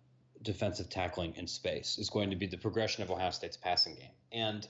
defensive 0.41 0.89
tackling 0.89 1.35
in 1.35 1.47
space, 1.47 1.97
is 1.97 2.09
going 2.09 2.29
to 2.29 2.35
be 2.35 2.47
the 2.47 2.57
progression 2.57 3.03
of 3.03 3.11
Ohio 3.11 3.31
State's 3.31 3.57
passing 3.57 3.95
game. 3.95 4.11
And 4.31 4.67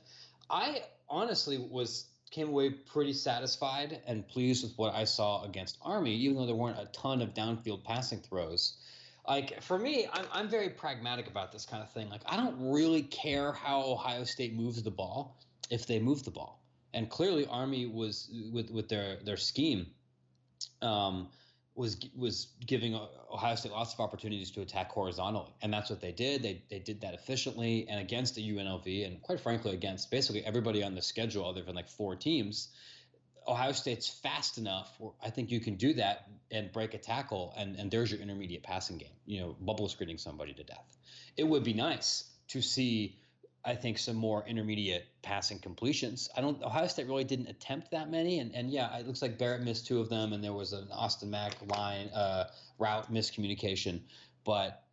I 0.49 0.83
honestly 1.09 1.57
was 1.57 2.05
came 2.29 2.49
away 2.49 2.69
pretty 2.69 3.13
satisfied 3.13 4.01
and 4.05 4.27
pleased 4.27 4.63
with 4.63 4.77
what 4.77 4.93
I 4.93 5.05
saw 5.05 5.43
against 5.43 5.77
Army, 5.81 6.13
even 6.15 6.37
though 6.37 6.45
there 6.45 6.55
weren't 6.55 6.77
a 6.77 6.85
ton 6.87 7.21
of 7.21 7.33
downfield 7.33 7.83
passing 7.83 8.19
throws. 8.19 8.75
Like 9.27 9.61
for 9.61 9.77
me, 9.77 10.07
I'm 10.11 10.25
I'm 10.31 10.49
very 10.49 10.69
pragmatic 10.69 11.27
about 11.27 11.51
this 11.51 11.65
kind 11.65 11.83
of 11.83 11.91
thing. 11.91 12.09
Like 12.09 12.21
I 12.25 12.37
don't 12.37 12.71
really 12.71 13.03
care 13.03 13.51
how 13.51 13.81
Ohio 13.81 14.23
State 14.23 14.55
moves 14.55 14.81
the 14.81 14.91
ball 14.91 15.37
if 15.69 15.85
they 15.85 15.99
move 15.99 16.23
the 16.23 16.31
ball. 16.31 16.61
And 16.93 17.09
clearly, 17.09 17.45
Army 17.45 17.85
was 17.85 18.29
with 18.51 18.71
with 18.71 18.87
their 18.87 19.17
their 19.17 19.37
scheme. 19.37 19.87
Um, 20.81 21.29
was 21.77 21.97
was 22.15 22.47
giving 22.65 22.99
Ohio 23.31 23.55
State 23.55 23.71
lots 23.71 23.93
of 23.93 23.99
opportunities 23.99 24.51
to 24.51 24.61
attack 24.61 24.91
horizontally, 24.91 25.53
and 25.61 25.71
that's 25.71 25.89
what 25.89 26.01
they 26.01 26.11
did. 26.11 26.41
They 26.41 26.63
they 26.69 26.79
did 26.79 27.01
that 27.01 27.13
efficiently 27.13 27.87
and 27.87 27.99
against 27.99 28.35
the 28.35 28.41
UNLV, 28.41 29.05
and 29.05 29.21
quite 29.21 29.39
frankly 29.39 29.73
against 29.73 30.09
basically 30.09 30.43
everybody 30.43 30.83
on 30.83 30.95
the 30.95 31.01
schedule 31.01 31.47
other 31.47 31.61
than 31.61 31.75
like 31.75 31.87
four 31.87 32.15
teams. 32.15 32.69
Ohio 33.47 33.71
State's 33.71 34.09
fast 34.09 34.57
enough. 34.57 34.99
I 35.23 35.29
think 35.29 35.51
you 35.51 35.61
can 35.61 35.75
do 35.75 35.93
that 35.93 36.27
and 36.51 36.71
break 36.71 36.95
a 36.95 36.97
tackle, 36.97 37.53
and 37.55 37.75
and 37.75 37.91
there's 37.91 38.11
your 38.11 38.19
intermediate 38.19 38.63
passing 38.63 38.97
game. 38.97 39.15
You 39.25 39.41
know, 39.41 39.55
bubble 39.59 39.87
screening 39.87 40.17
somebody 40.17 40.53
to 40.53 40.63
death. 40.63 40.97
It 41.37 41.43
would 41.43 41.63
be 41.63 41.73
nice 41.73 42.23
to 42.49 42.61
see 42.61 43.19
I 43.65 43.75
think 43.75 43.97
some 43.97 44.15
more 44.15 44.45
intermediate 44.47 45.07
passing 45.21 45.59
completions. 45.59 46.29
I 46.37 46.41
don't. 46.41 46.61
Ohio 46.63 46.87
State 46.87 47.07
really 47.07 47.23
didn't 47.25 47.47
attempt 47.47 47.91
that 47.91 48.09
many, 48.09 48.39
and 48.39 48.53
and 48.55 48.71
yeah, 48.71 48.97
it 48.97 49.05
looks 49.05 49.21
like 49.21 49.37
Barrett 49.37 49.61
missed 49.61 49.87
two 49.87 49.99
of 49.99 50.09
them, 50.09 50.33
and 50.33 50.43
there 50.43 50.53
was 50.53 50.73
an 50.73 50.87
Austin 50.91 51.29
Mack 51.31 51.53
line 51.69 52.07
uh, 52.09 52.45
route 52.79 53.11
miscommunication. 53.11 54.01
But 54.45 54.83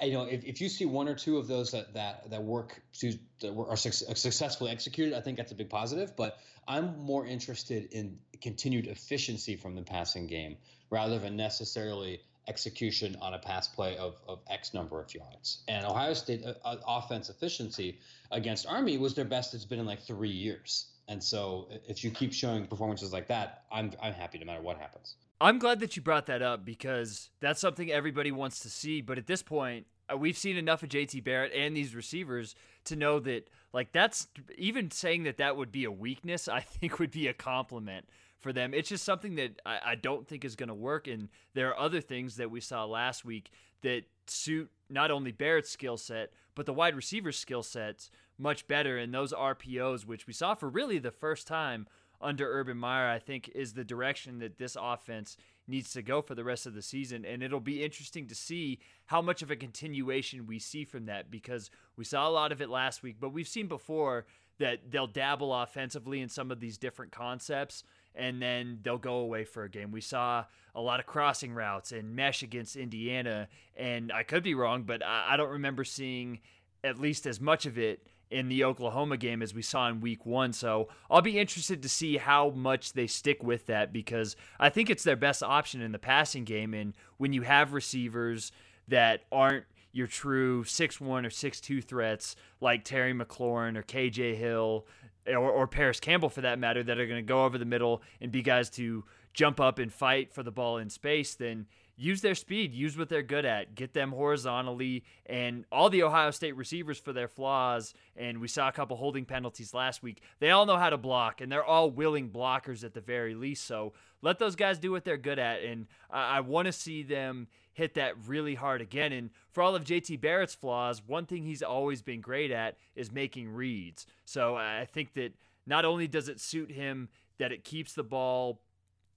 I 0.00 0.04
you 0.06 0.12
know 0.12 0.24
if, 0.24 0.44
if 0.44 0.60
you 0.60 0.68
see 0.68 0.86
one 0.86 1.08
or 1.08 1.14
two 1.14 1.38
of 1.38 1.48
those 1.48 1.72
that 1.72 1.94
that 1.94 2.30
that 2.30 2.42
work 2.42 2.80
to 3.00 3.14
that 3.40 3.52
were, 3.52 3.68
are 3.68 3.76
su- 3.76 3.90
successfully 3.90 4.70
executed, 4.70 5.14
I 5.14 5.20
think 5.20 5.36
that's 5.36 5.52
a 5.52 5.56
big 5.56 5.70
positive. 5.70 6.14
But 6.16 6.38
I'm 6.68 6.98
more 6.98 7.26
interested 7.26 7.92
in 7.92 8.18
continued 8.40 8.86
efficiency 8.86 9.56
from 9.56 9.74
the 9.74 9.82
passing 9.82 10.26
game 10.26 10.56
rather 10.90 11.18
than 11.18 11.36
necessarily 11.36 12.20
execution 12.48 13.16
on 13.20 13.34
a 13.34 13.38
pass 13.38 13.66
play 13.68 13.96
of, 13.96 14.20
of 14.28 14.40
X 14.50 14.74
number 14.74 15.00
of 15.00 15.14
yards. 15.14 15.62
And 15.68 15.84
Ohio 15.84 16.14
State 16.14 16.44
uh, 16.44 16.54
uh, 16.64 16.76
offense 16.86 17.30
efficiency 17.30 17.98
against 18.30 18.66
Army 18.66 18.98
was 18.98 19.14
their 19.14 19.24
best 19.24 19.54
it's 19.54 19.64
been 19.64 19.78
in 19.78 19.86
like 19.86 20.02
three 20.02 20.30
years. 20.30 20.86
And 21.08 21.22
so 21.22 21.68
if 21.86 22.02
you 22.02 22.10
keep 22.10 22.32
showing 22.32 22.66
performances 22.66 23.12
like 23.12 23.28
that, 23.28 23.64
I'm, 23.70 23.92
I'm 24.02 24.14
happy 24.14 24.38
no 24.38 24.46
matter 24.46 24.62
what 24.62 24.78
happens. 24.78 25.16
I'm 25.40 25.58
glad 25.58 25.80
that 25.80 25.96
you 25.96 26.02
brought 26.02 26.26
that 26.26 26.42
up 26.42 26.64
because 26.64 27.28
that's 27.40 27.60
something 27.60 27.90
everybody 27.90 28.32
wants 28.32 28.60
to 28.60 28.70
see. 28.70 29.00
But 29.00 29.18
at 29.18 29.26
this 29.26 29.42
point, 29.42 29.86
uh, 30.10 30.16
we've 30.16 30.38
seen 30.38 30.56
enough 30.56 30.82
of 30.82 30.88
JT 30.88 31.24
Barrett 31.24 31.52
and 31.52 31.76
these 31.76 31.94
receivers 31.94 32.54
to 32.84 32.96
know 32.96 33.18
that, 33.20 33.48
like, 33.72 33.92
that's 33.92 34.28
even 34.56 34.90
saying 34.90 35.24
that 35.24 35.38
that 35.38 35.56
would 35.56 35.72
be 35.72 35.84
a 35.84 35.90
weakness, 35.90 36.48
I 36.48 36.60
think 36.60 36.98
would 36.98 37.10
be 37.10 37.28
a 37.28 37.34
compliment 37.34 38.06
for 38.44 38.52
them. 38.52 38.74
It's 38.74 38.90
just 38.90 39.04
something 39.04 39.36
that 39.36 39.60
I, 39.64 39.78
I 39.84 39.94
don't 39.94 40.28
think 40.28 40.44
is 40.44 40.54
going 40.54 40.68
to 40.68 40.74
work. 40.74 41.08
And 41.08 41.30
there 41.54 41.70
are 41.70 41.80
other 41.80 42.02
things 42.02 42.36
that 42.36 42.50
we 42.50 42.60
saw 42.60 42.84
last 42.84 43.24
week 43.24 43.50
that 43.80 44.02
suit 44.26 44.70
not 44.90 45.10
only 45.10 45.32
Barrett's 45.32 45.70
skill 45.70 45.96
set, 45.96 46.30
but 46.54 46.66
the 46.66 46.74
wide 46.74 46.94
receiver 46.94 47.32
skill 47.32 47.62
sets 47.62 48.10
much 48.38 48.68
better. 48.68 48.98
And 48.98 49.12
those 49.12 49.32
RPOs, 49.32 50.04
which 50.04 50.26
we 50.26 50.34
saw 50.34 50.54
for 50.54 50.68
really 50.68 50.98
the 50.98 51.10
first 51.10 51.46
time 51.46 51.86
under 52.20 52.46
Urban 52.46 52.76
Meyer, 52.76 53.08
I 53.08 53.18
think 53.18 53.50
is 53.54 53.72
the 53.72 53.82
direction 53.82 54.40
that 54.40 54.58
this 54.58 54.76
offense 54.78 55.38
needs 55.66 55.92
to 55.94 56.02
go 56.02 56.20
for 56.20 56.34
the 56.34 56.44
rest 56.44 56.66
of 56.66 56.74
the 56.74 56.82
season. 56.82 57.24
And 57.24 57.42
it'll 57.42 57.60
be 57.60 57.82
interesting 57.82 58.26
to 58.26 58.34
see 58.34 58.78
how 59.06 59.22
much 59.22 59.40
of 59.40 59.50
a 59.50 59.56
continuation 59.56 60.46
we 60.46 60.58
see 60.58 60.84
from 60.84 61.06
that 61.06 61.30
because 61.30 61.70
we 61.96 62.04
saw 62.04 62.28
a 62.28 62.30
lot 62.30 62.52
of 62.52 62.60
it 62.60 62.68
last 62.68 63.02
week, 63.02 63.16
but 63.18 63.32
we've 63.32 63.48
seen 63.48 63.68
before 63.68 64.26
that 64.58 64.90
they'll 64.90 65.06
dabble 65.06 65.54
offensively 65.54 66.20
in 66.20 66.28
some 66.28 66.50
of 66.50 66.60
these 66.60 66.76
different 66.78 67.10
concepts 67.10 67.82
and 68.14 68.40
then 68.40 68.78
they'll 68.82 68.98
go 68.98 69.16
away 69.16 69.44
for 69.44 69.64
a 69.64 69.68
game. 69.68 69.90
We 69.90 70.00
saw 70.00 70.44
a 70.74 70.80
lot 70.80 71.00
of 71.00 71.06
crossing 71.06 71.52
routes 71.54 71.92
and 71.92 72.16
mesh 72.16 72.42
against 72.42 72.76
Indiana, 72.76 73.48
and 73.76 74.12
I 74.12 74.22
could 74.22 74.42
be 74.42 74.54
wrong, 74.54 74.82
but 74.82 75.02
I, 75.04 75.36
don't 75.36 75.50
remember 75.50 75.84
seeing 75.84 76.40
at 76.82 76.98
least 76.98 77.26
as 77.26 77.40
much 77.40 77.66
of 77.66 77.78
it 77.78 78.06
in 78.30 78.48
the 78.48 78.64
Oklahoma 78.64 79.16
game 79.16 79.42
as 79.42 79.54
we 79.54 79.62
saw 79.62 79.88
in 79.88 80.00
week 80.00 80.26
one. 80.26 80.52
So 80.52 80.88
I'll 81.10 81.22
be 81.22 81.38
interested 81.38 81.82
to 81.82 81.88
see 81.88 82.16
how 82.16 82.50
much 82.50 82.92
they 82.92 83.06
stick 83.06 83.42
with 83.42 83.66
that 83.66 83.92
because 83.92 84.34
I 84.58 84.70
think 84.70 84.90
it's 84.90 85.04
their 85.04 85.16
best 85.16 85.42
option 85.42 85.80
in 85.80 85.92
the 85.92 85.98
passing 85.98 86.44
game. 86.44 86.74
And 86.74 86.94
when 87.16 87.32
you 87.32 87.42
have 87.42 87.72
receivers 87.72 88.50
that 88.88 89.22
aren't 89.30 89.64
your 89.92 90.08
true 90.08 90.64
6'1 90.64 91.00
or 91.00 91.28
6'2 91.28 91.84
threats 91.84 92.34
like 92.60 92.84
Terry 92.84 93.14
McLaurin 93.14 93.76
or 93.76 93.82
KJ 93.82 94.36
Hill, 94.36 94.86
or, 95.26 95.50
or 95.50 95.66
Parris 95.66 96.00
Campbell 96.00 96.28
for 96.28 96.42
that 96.42 96.58
matter, 96.58 96.82
that 96.82 96.98
are 96.98 97.06
going 97.06 97.24
to 97.24 97.26
go 97.26 97.44
over 97.44 97.58
the 97.58 97.64
middle 97.64 98.02
and 98.20 98.30
be 98.30 98.42
guys 98.42 98.70
to 98.70 99.04
jump 99.32 99.60
up 99.60 99.78
and 99.78 99.92
fight 99.92 100.32
for 100.32 100.42
the 100.42 100.52
ball 100.52 100.78
in 100.78 100.88
space, 100.88 101.34
then 101.34 101.66
use 101.96 102.20
their 102.22 102.34
speed, 102.34 102.72
use 102.72 102.96
what 102.96 103.08
they're 103.08 103.22
good 103.22 103.44
at, 103.44 103.74
get 103.74 103.92
them 103.94 104.12
horizontally, 104.12 105.04
and 105.26 105.64
all 105.70 105.90
the 105.90 106.02
Ohio 106.02 106.30
State 106.30 106.56
receivers 106.56 106.98
for 106.98 107.12
their 107.12 107.28
flaws. 107.28 107.94
And 108.16 108.40
we 108.40 108.48
saw 108.48 108.68
a 108.68 108.72
couple 108.72 108.96
holding 108.96 109.24
penalties 109.24 109.74
last 109.74 110.02
week. 110.02 110.22
They 110.40 110.50
all 110.50 110.66
know 110.66 110.76
how 110.76 110.90
to 110.90 110.98
block, 110.98 111.40
and 111.40 111.50
they're 111.50 111.64
all 111.64 111.90
willing 111.90 112.30
blockers 112.30 112.84
at 112.84 112.94
the 112.94 113.00
very 113.00 113.34
least. 113.34 113.64
So 113.64 113.92
let 114.24 114.38
those 114.38 114.56
guys 114.56 114.78
do 114.78 114.90
what 114.90 115.04
they're 115.04 115.18
good 115.18 115.38
at, 115.38 115.62
and 115.62 115.86
I, 116.10 116.38
I 116.38 116.40
want 116.40 116.66
to 116.66 116.72
see 116.72 117.02
them 117.02 117.46
hit 117.74 117.94
that 117.94 118.14
really 118.26 118.54
hard 118.54 118.80
again. 118.80 119.12
And 119.12 119.30
for 119.52 119.62
all 119.62 119.76
of 119.76 119.84
JT 119.84 120.20
Barrett's 120.20 120.54
flaws, 120.54 121.02
one 121.06 121.26
thing 121.26 121.42
he's 121.42 121.62
always 121.62 122.00
been 122.00 122.22
great 122.22 122.50
at 122.50 122.78
is 122.96 123.12
making 123.12 123.50
reads. 123.50 124.06
So 124.24 124.56
I 124.56 124.86
think 124.90 125.12
that 125.14 125.34
not 125.66 125.84
only 125.84 126.08
does 126.08 126.28
it 126.28 126.40
suit 126.40 126.70
him 126.70 127.10
that 127.38 127.52
it 127.52 127.64
keeps 127.64 127.92
the 127.92 128.02
ball, 128.02 128.60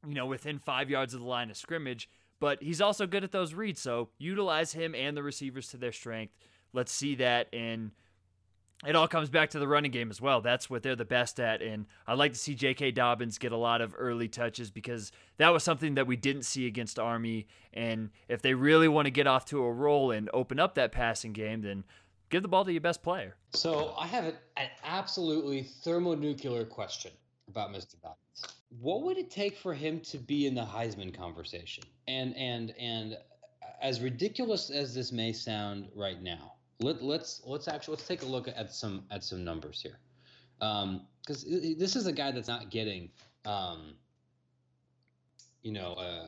you 0.06 0.14
know, 0.14 0.26
within 0.26 0.60
five 0.60 0.90
yards 0.90 1.14
of 1.14 1.22
the 1.22 1.26
line 1.26 1.50
of 1.50 1.56
scrimmage, 1.56 2.10
but 2.40 2.62
he's 2.62 2.82
also 2.82 3.08
good 3.08 3.24
at 3.24 3.32
those 3.32 3.54
reads. 3.54 3.80
So 3.80 4.10
utilize 4.18 4.74
him 4.74 4.94
and 4.94 5.16
the 5.16 5.24
receivers 5.24 5.70
to 5.70 5.78
their 5.78 5.94
strength. 5.94 6.34
Let's 6.74 6.92
see 6.92 7.16
that 7.16 7.48
and 7.54 7.92
it 8.86 8.96
all 8.96 9.08
comes 9.08 9.30
back 9.30 9.50
to 9.52 9.60
the 9.60 9.68
running 9.68 9.90
game 9.90 10.12
as 10.12 10.22
well. 10.22 10.40
That's 10.40 10.70
what 10.70 10.84
they're 10.84 10.96
the 10.96 11.06
best 11.06 11.40
at. 11.40 11.62
And 11.64 11.88
I'd 12.06 12.20
like 12.20 12.34
to 12.34 12.40
see 12.40 12.54
J.K. 12.54 12.92
Dobbins 12.92 13.40
get 13.40 13.52
a 13.52 13.58
lot 13.58 13.82
of 13.82 13.96
early 13.98 14.28
touches 14.28 14.70
because 14.70 15.12
that 15.38 15.50
was 15.50 15.64
something 15.64 15.96
that 15.96 16.06
we 16.06 16.16
didn't 16.16 16.44
see 16.44 16.68
against 16.68 17.00
Army. 17.00 17.48
And 17.74 18.12
if 18.28 18.42
they 18.44 18.54
really 18.54 18.88
want 18.88 19.08
to 19.08 19.12
get 19.12 19.26
off 19.26 19.46
to 19.46 19.64
a 19.64 19.72
roll 19.72 20.12
and 20.12 20.30
open 20.32 20.60
up 20.60 20.76
that 20.76 20.92
passing 20.92 21.34
game, 21.34 21.62
then 21.62 21.86
give 22.30 22.44
the 22.44 22.48
ball 22.48 22.66
to 22.66 22.72
your 22.72 22.82
best 22.82 23.02
player. 23.02 23.36
So 23.54 23.96
I 23.98 24.06
have 24.06 24.26
an, 24.26 24.36
an 24.58 24.68
absolutely 24.84 25.64
thermonuclear 25.64 26.66
question 26.66 27.12
about 27.48 27.72
Mr. 27.72 28.00
Dobbins. 28.02 28.58
What 28.80 29.04
would 29.04 29.18
it 29.18 29.32
take 29.32 29.58
for 29.58 29.74
him 29.74 30.02
to 30.02 30.20
be 30.20 30.46
in 30.46 30.54
the 30.54 30.62
Heisman 30.62 31.18
conversation? 31.18 31.84
And 32.08 32.36
and 32.36 32.76
and 32.78 33.18
as 33.82 34.02
ridiculous 34.02 34.70
as 34.70 34.94
this 34.94 35.12
may 35.12 35.32
sound 35.32 35.88
right 35.96 36.22
now, 36.22 36.57
let, 36.80 37.02
let's 37.02 37.42
let's 37.46 37.68
actually 37.68 37.96
let's 37.96 38.08
take 38.08 38.22
a 38.22 38.26
look 38.26 38.48
at 38.48 38.74
some 38.74 39.04
at 39.12 39.24
some 39.24 39.44
numbers 39.44 39.82
here, 39.82 39.98
because 40.60 41.44
um, 41.46 41.78
this 41.78 41.96
is 41.96 42.06
a 42.08 42.12
guy 42.12 42.32
that's 42.32 42.48
not 42.48 42.70
getting, 42.70 43.10
um, 43.46 43.96
you 45.64 45.72
know, 45.72 45.94
uh, 45.94 46.28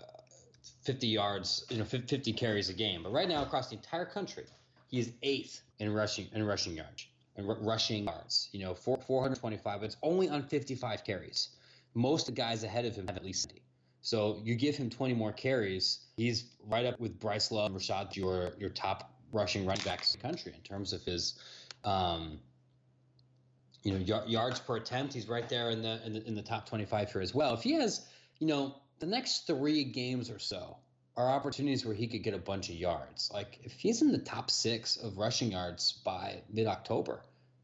50 0.84 1.08
yards, 1.08 1.66
you 1.70 1.78
know, 1.78 1.86
50 1.86 2.34
carries 2.34 2.70
a 2.70 2.74
game. 2.74 3.04
But 3.04 3.12
right 3.12 3.28
now 3.28 3.44
across 3.44 3.70
the 3.70 3.76
entire 3.76 4.06
country, 4.06 4.46
he 4.88 5.00
is 5.00 5.12
eighth 5.24 5.62
in 5.80 5.94
rushing 5.94 6.28
in 6.34 6.44
rushing 6.44 6.76
yards 6.76 7.08
and 7.36 7.48
r- 7.48 7.58
rushing 7.62 8.06
yards. 8.06 8.50
You 8.52 8.62
know, 8.62 8.74
four, 8.74 8.98
425, 8.98 9.80
but 9.80 9.86
it's 9.86 9.98
only 10.02 10.30
on 10.30 10.44
55 10.44 11.04
carries. 11.04 11.50
Most 11.94 12.28
of 12.28 12.36
the 12.36 12.42
guys 12.42 12.64
ahead 12.64 12.86
of 12.86 12.96
him 12.96 13.08
have 13.08 13.18
at 13.18 13.26
least 13.26 13.44
70. 13.44 13.62
So 14.02 14.42
you 14.44 14.56
give 14.56 14.76
him 14.76 14.90
20 14.90 15.14
more 15.14 15.34
carries, 15.34 16.06
he's 16.16 16.56
right 16.66 16.86
up 16.86 17.00
with 17.00 17.20
Bryce 17.20 17.52
Love, 17.52 17.72
and 17.72 17.80
Rashad, 17.80 18.16
your 18.16 18.54
your 18.58 18.70
top 18.70 19.19
rushing 19.32 19.66
running 19.66 19.84
backs 19.84 20.14
in 20.14 20.20
the 20.20 20.28
country 20.28 20.54
in 20.56 20.62
terms 20.62 20.94
of 20.94 21.04
his, 21.04 21.40
um, 21.84 22.40
you 23.84 23.94
know, 23.94 24.18
y- 24.18 24.26
yards 24.28 24.60
per 24.60 24.78
attempt. 24.78 25.14
He's 25.14 25.28
right 25.28 25.48
there 25.48 25.70
in 25.70 25.82
the, 25.82 26.00
in 26.06 26.14
the 26.14 26.28
in 26.28 26.36
the 26.36 26.42
top 26.42 26.68
25 26.68 27.12
here 27.12 27.22
as 27.22 27.34
well. 27.34 27.54
If 27.54 27.64
he 27.64 27.74
has, 27.74 28.06
you 28.40 28.48
know, 28.48 28.76
the 29.00 29.06
next 29.06 29.48
three 29.48 29.84
games 29.84 30.30
or 30.30 30.40
so 30.40 30.78
are 31.20 31.30
opportunities 31.30 31.86
where 31.86 31.96
he 31.96 32.08
could 32.08 32.24
get 32.24 32.34
a 32.34 32.40
bunch 32.40 32.70
of 32.70 32.76
yards. 32.76 33.30
Like 33.34 33.60
if 33.64 33.74
he's 33.74 34.02
in 34.02 34.12
the 34.12 34.20
top 34.20 34.50
six 34.50 34.96
of 34.96 35.18
rushing 35.18 35.52
yards 35.52 35.94
by 36.06 36.42
mid 36.50 36.66
October, 36.68 37.22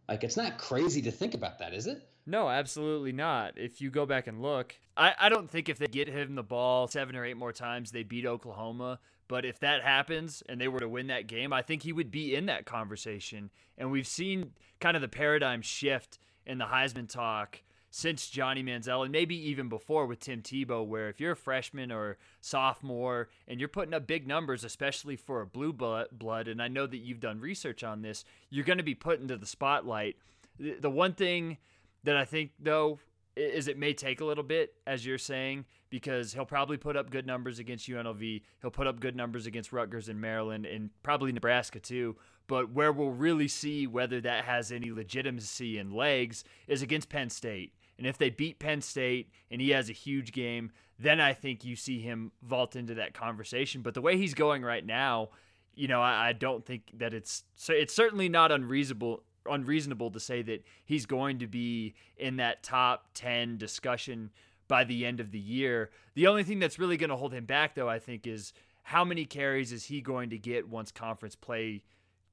like 0.09 0.23
it's 0.23 0.37
not 0.37 0.57
crazy 0.57 1.01
to 1.03 1.11
think 1.11 1.33
about 1.33 1.59
that, 1.59 1.73
is 1.73 1.87
it? 1.87 2.01
No, 2.27 2.49
absolutely 2.49 3.11
not. 3.11 3.53
If 3.55 3.81
you 3.81 3.91
go 3.91 4.05
back 4.05 4.27
and 4.27 4.41
look, 4.41 4.75
I, 4.97 5.13
I 5.19 5.29
don't 5.29 5.49
think 5.49 5.69
if 5.69 5.77
they 5.77 5.87
get 5.87 6.07
him 6.07 6.35
the 6.35 6.43
ball 6.43 6.87
seven 6.87 7.15
or 7.15 7.23
eight 7.23 7.37
more 7.37 7.53
times, 7.53 7.91
they 7.91 8.03
beat 8.03 8.25
Oklahoma. 8.25 8.99
But 9.27 9.45
if 9.45 9.59
that 9.59 9.81
happens 9.81 10.43
and 10.47 10.61
they 10.61 10.67
were 10.67 10.79
to 10.79 10.89
win 10.89 11.07
that 11.07 11.27
game, 11.27 11.51
I 11.51 11.61
think 11.61 11.83
he 11.83 11.93
would 11.93 12.11
be 12.11 12.35
in 12.35 12.45
that 12.45 12.65
conversation. 12.65 13.49
And 13.77 13.91
we've 13.91 14.07
seen 14.07 14.51
kind 14.79 14.95
of 14.95 15.01
the 15.01 15.07
paradigm 15.07 15.61
shift 15.61 16.19
in 16.45 16.57
the 16.59 16.65
Heisman 16.65 17.09
talk 17.09 17.61
since 17.89 18.29
Johnny 18.29 18.61
Manziel 18.61 19.03
and 19.03 19.11
maybe 19.11 19.35
even 19.49 19.69
before 19.69 20.05
with 20.05 20.19
Tim 20.19 20.41
Tebow, 20.41 20.85
where 20.85 21.07
if 21.07 21.21
you're 21.21 21.31
a 21.31 21.35
freshman 21.35 21.93
or 21.93 22.17
sophomore 22.41 23.29
and 23.47 23.57
you're 23.59 23.69
putting 23.69 23.93
up 23.93 24.05
big 24.05 24.27
numbers, 24.27 24.65
especially 24.65 25.15
for 25.15 25.39
a 25.39 25.47
blue 25.47 25.71
blood, 25.71 26.47
and 26.47 26.61
I 26.61 26.67
know 26.67 26.85
that 26.87 26.97
you've 26.97 27.21
done 27.21 27.39
research 27.39 27.83
on 27.85 28.01
this, 28.01 28.25
you're 28.49 28.65
going 28.65 28.79
to 28.79 28.83
be 28.83 28.95
put 28.95 29.21
into 29.21 29.37
the 29.37 29.45
spotlight. 29.45 30.17
The 30.59 30.89
one 30.89 31.13
thing 31.13 31.57
that 32.03 32.17
I 32.17 32.25
think, 32.25 32.51
though, 32.59 32.99
is 33.35 33.67
it 33.67 33.77
may 33.77 33.93
take 33.93 34.21
a 34.21 34.25
little 34.25 34.43
bit, 34.43 34.73
as 34.87 35.05
you're 35.05 35.17
saying, 35.17 35.65
because 35.89 36.33
he'll 36.33 36.45
probably 36.45 36.77
put 36.77 36.95
up 36.95 37.09
good 37.09 37.25
numbers 37.25 37.59
against 37.59 37.89
UNLV. 37.89 38.41
He'll 38.61 38.71
put 38.71 38.87
up 38.87 38.99
good 38.99 39.15
numbers 39.15 39.45
against 39.45 39.73
Rutgers 39.73 40.09
and 40.09 40.19
Maryland 40.19 40.65
and 40.65 40.89
probably 41.03 41.31
Nebraska 41.31 41.79
too. 41.79 42.15
But 42.47 42.71
where 42.71 42.91
we'll 42.91 43.11
really 43.11 43.47
see 43.47 43.87
whether 43.87 44.21
that 44.21 44.45
has 44.45 44.71
any 44.71 44.91
legitimacy 44.91 45.77
and 45.77 45.93
legs 45.93 46.43
is 46.67 46.81
against 46.81 47.09
Penn 47.09 47.29
State. 47.29 47.73
And 47.97 48.05
if 48.05 48.17
they 48.17 48.29
beat 48.29 48.59
Penn 48.59 48.81
State 48.81 49.31
and 49.49 49.61
he 49.61 49.69
has 49.71 49.89
a 49.89 49.93
huge 49.93 50.31
game, 50.31 50.71
then 50.99 51.19
I 51.19 51.33
think 51.33 51.63
you 51.65 51.75
see 51.75 51.99
him 51.99 52.31
vault 52.41 52.75
into 52.75 52.95
that 52.95 53.13
conversation. 53.13 53.81
But 53.81 53.93
the 53.93 54.01
way 54.01 54.17
he's 54.17 54.33
going 54.33 54.63
right 54.63 54.85
now, 54.85 55.29
you 55.73 55.87
know, 55.87 56.01
I, 56.01 56.29
I 56.29 56.33
don't 56.33 56.65
think 56.65 56.83
that 56.97 57.13
it's 57.13 57.43
so 57.55 57.73
it's 57.73 57.93
certainly 57.93 58.29
not 58.29 58.51
unreasonable 58.51 59.23
unreasonable 59.49 60.11
to 60.11 60.19
say 60.19 60.41
that 60.43 60.63
he's 60.85 61.05
going 61.05 61.39
to 61.39 61.47
be 61.47 61.93
in 62.17 62.37
that 62.37 62.63
top 62.63 63.07
10 63.13 63.57
discussion 63.57 64.31
by 64.67 64.83
the 64.83 65.05
end 65.05 65.19
of 65.19 65.31
the 65.31 65.39
year. 65.39 65.91
The 66.15 66.27
only 66.27 66.43
thing 66.43 66.59
that's 66.59 66.79
really 66.79 66.97
going 66.97 67.09
to 67.09 67.15
hold 67.15 67.33
him 67.33 67.45
back 67.45 67.75
though, 67.75 67.89
I 67.89 67.99
think 67.99 68.25
is 68.27 68.53
how 68.83 69.03
many 69.03 69.25
carries 69.25 69.71
is 69.71 69.85
he 69.85 70.01
going 70.01 70.29
to 70.29 70.37
get 70.37 70.67
once 70.69 70.91
conference 70.91 71.35
play 71.35 71.83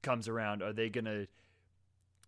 comes 0.01 0.27
around? 0.27 0.61
Are 0.61 0.73
they 0.73 0.89
going 0.89 1.05
to 1.05 1.27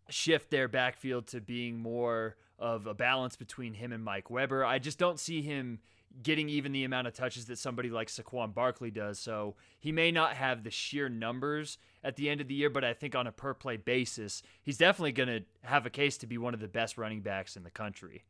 shift 0.10 0.51
their 0.51 0.68
backfield 0.68 1.27
to 1.27 1.42
being 1.42 1.80
more 1.80 2.36
of 2.58 2.88
a 2.88 2.94
balance 2.94 3.36
between 3.36 3.74
him 3.74 3.92
and 3.92 4.04
Mike 4.04 4.30
Weber? 4.30 4.63
I 4.65 4.80
just 4.80 4.98
don't 4.98 5.20
see 5.20 5.42
him 5.42 5.80
getting 6.22 6.50
even 6.50 6.72
the 6.72 6.84
amount 6.84 7.07
of 7.07 7.13
touches 7.13 7.45
that 7.45 7.57
somebody 7.57 7.89
like 7.89 8.07
Saquon 8.07 8.53
Barkley 8.53 8.91
does. 8.91 9.19
So 9.19 9.55
he 9.79 9.91
may 9.91 10.12
not 10.12 10.36
have 10.36 10.63
the 10.63 10.72
sheer 10.72 11.10
numbers 11.10 11.77
at 12.03 12.15
the 12.15 12.29
end 12.29 12.41
of 12.41 12.48
the 12.48 12.53
year, 12.53 12.69
but 12.69 12.84
I 12.84 12.93
think 12.93 13.15
on 13.15 13.27
a 13.27 13.31
per 13.31 13.53
play 13.53 13.77
basis, 13.77 14.41
he's 14.62 14.77
definitely 14.77 15.12
going 15.12 15.29
to 15.29 15.43
have 15.63 15.86
a 15.86 15.89
case 15.89 16.17
to 16.19 16.27
be 16.27 16.38
one 16.38 16.53
of 16.53 16.60
the 16.60 16.67
best 16.67 16.98
running 16.98 17.22
backs 17.22 17.55
in 17.55 17.63
the 17.63 17.72
country. 17.72 18.24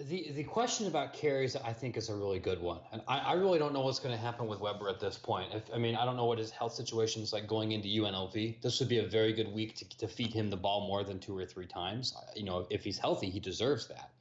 The 0.00 0.30
the 0.30 0.44
question 0.44 0.86
about 0.86 1.12
carries, 1.12 1.56
I 1.56 1.72
think, 1.72 1.96
is 1.96 2.08
a 2.08 2.14
really 2.14 2.38
good 2.38 2.60
one, 2.60 2.78
and 2.92 3.02
I, 3.08 3.18
I 3.18 3.32
really 3.32 3.58
don't 3.58 3.72
know 3.72 3.80
what's 3.80 3.98
going 3.98 4.14
to 4.14 4.20
happen 4.20 4.46
with 4.46 4.60
Weber 4.60 4.88
at 4.88 5.00
this 5.00 5.18
point. 5.18 5.52
If, 5.52 5.64
I 5.74 5.78
mean, 5.78 5.96
I 5.96 6.04
don't 6.04 6.16
know 6.16 6.26
what 6.26 6.38
his 6.38 6.52
health 6.52 6.72
situation 6.72 7.20
is 7.20 7.32
like 7.32 7.48
going 7.48 7.72
into 7.72 7.88
UNLV. 7.88 8.62
This 8.62 8.78
would 8.78 8.88
be 8.88 8.98
a 8.98 9.08
very 9.08 9.32
good 9.32 9.52
week 9.52 9.74
to, 9.74 9.98
to 9.98 10.06
feed 10.06 10.32
him 10.32 10.50
the 10.50 10.56
ball 10.56 10.86
more 10.86 11.02
than 11.02 11.18
two 11.18 11.36
or 11.36 11.44
three 11.44 11.66
times. 11.66 12.14
You 12.36 12.44
know, 12.44 12.68
if 12.70 12.84
he's 12.84 12.96
healthy, 12.96 13.28
he 13.28 13.40
deserves 13.40 13.88
that. 13.88 14.12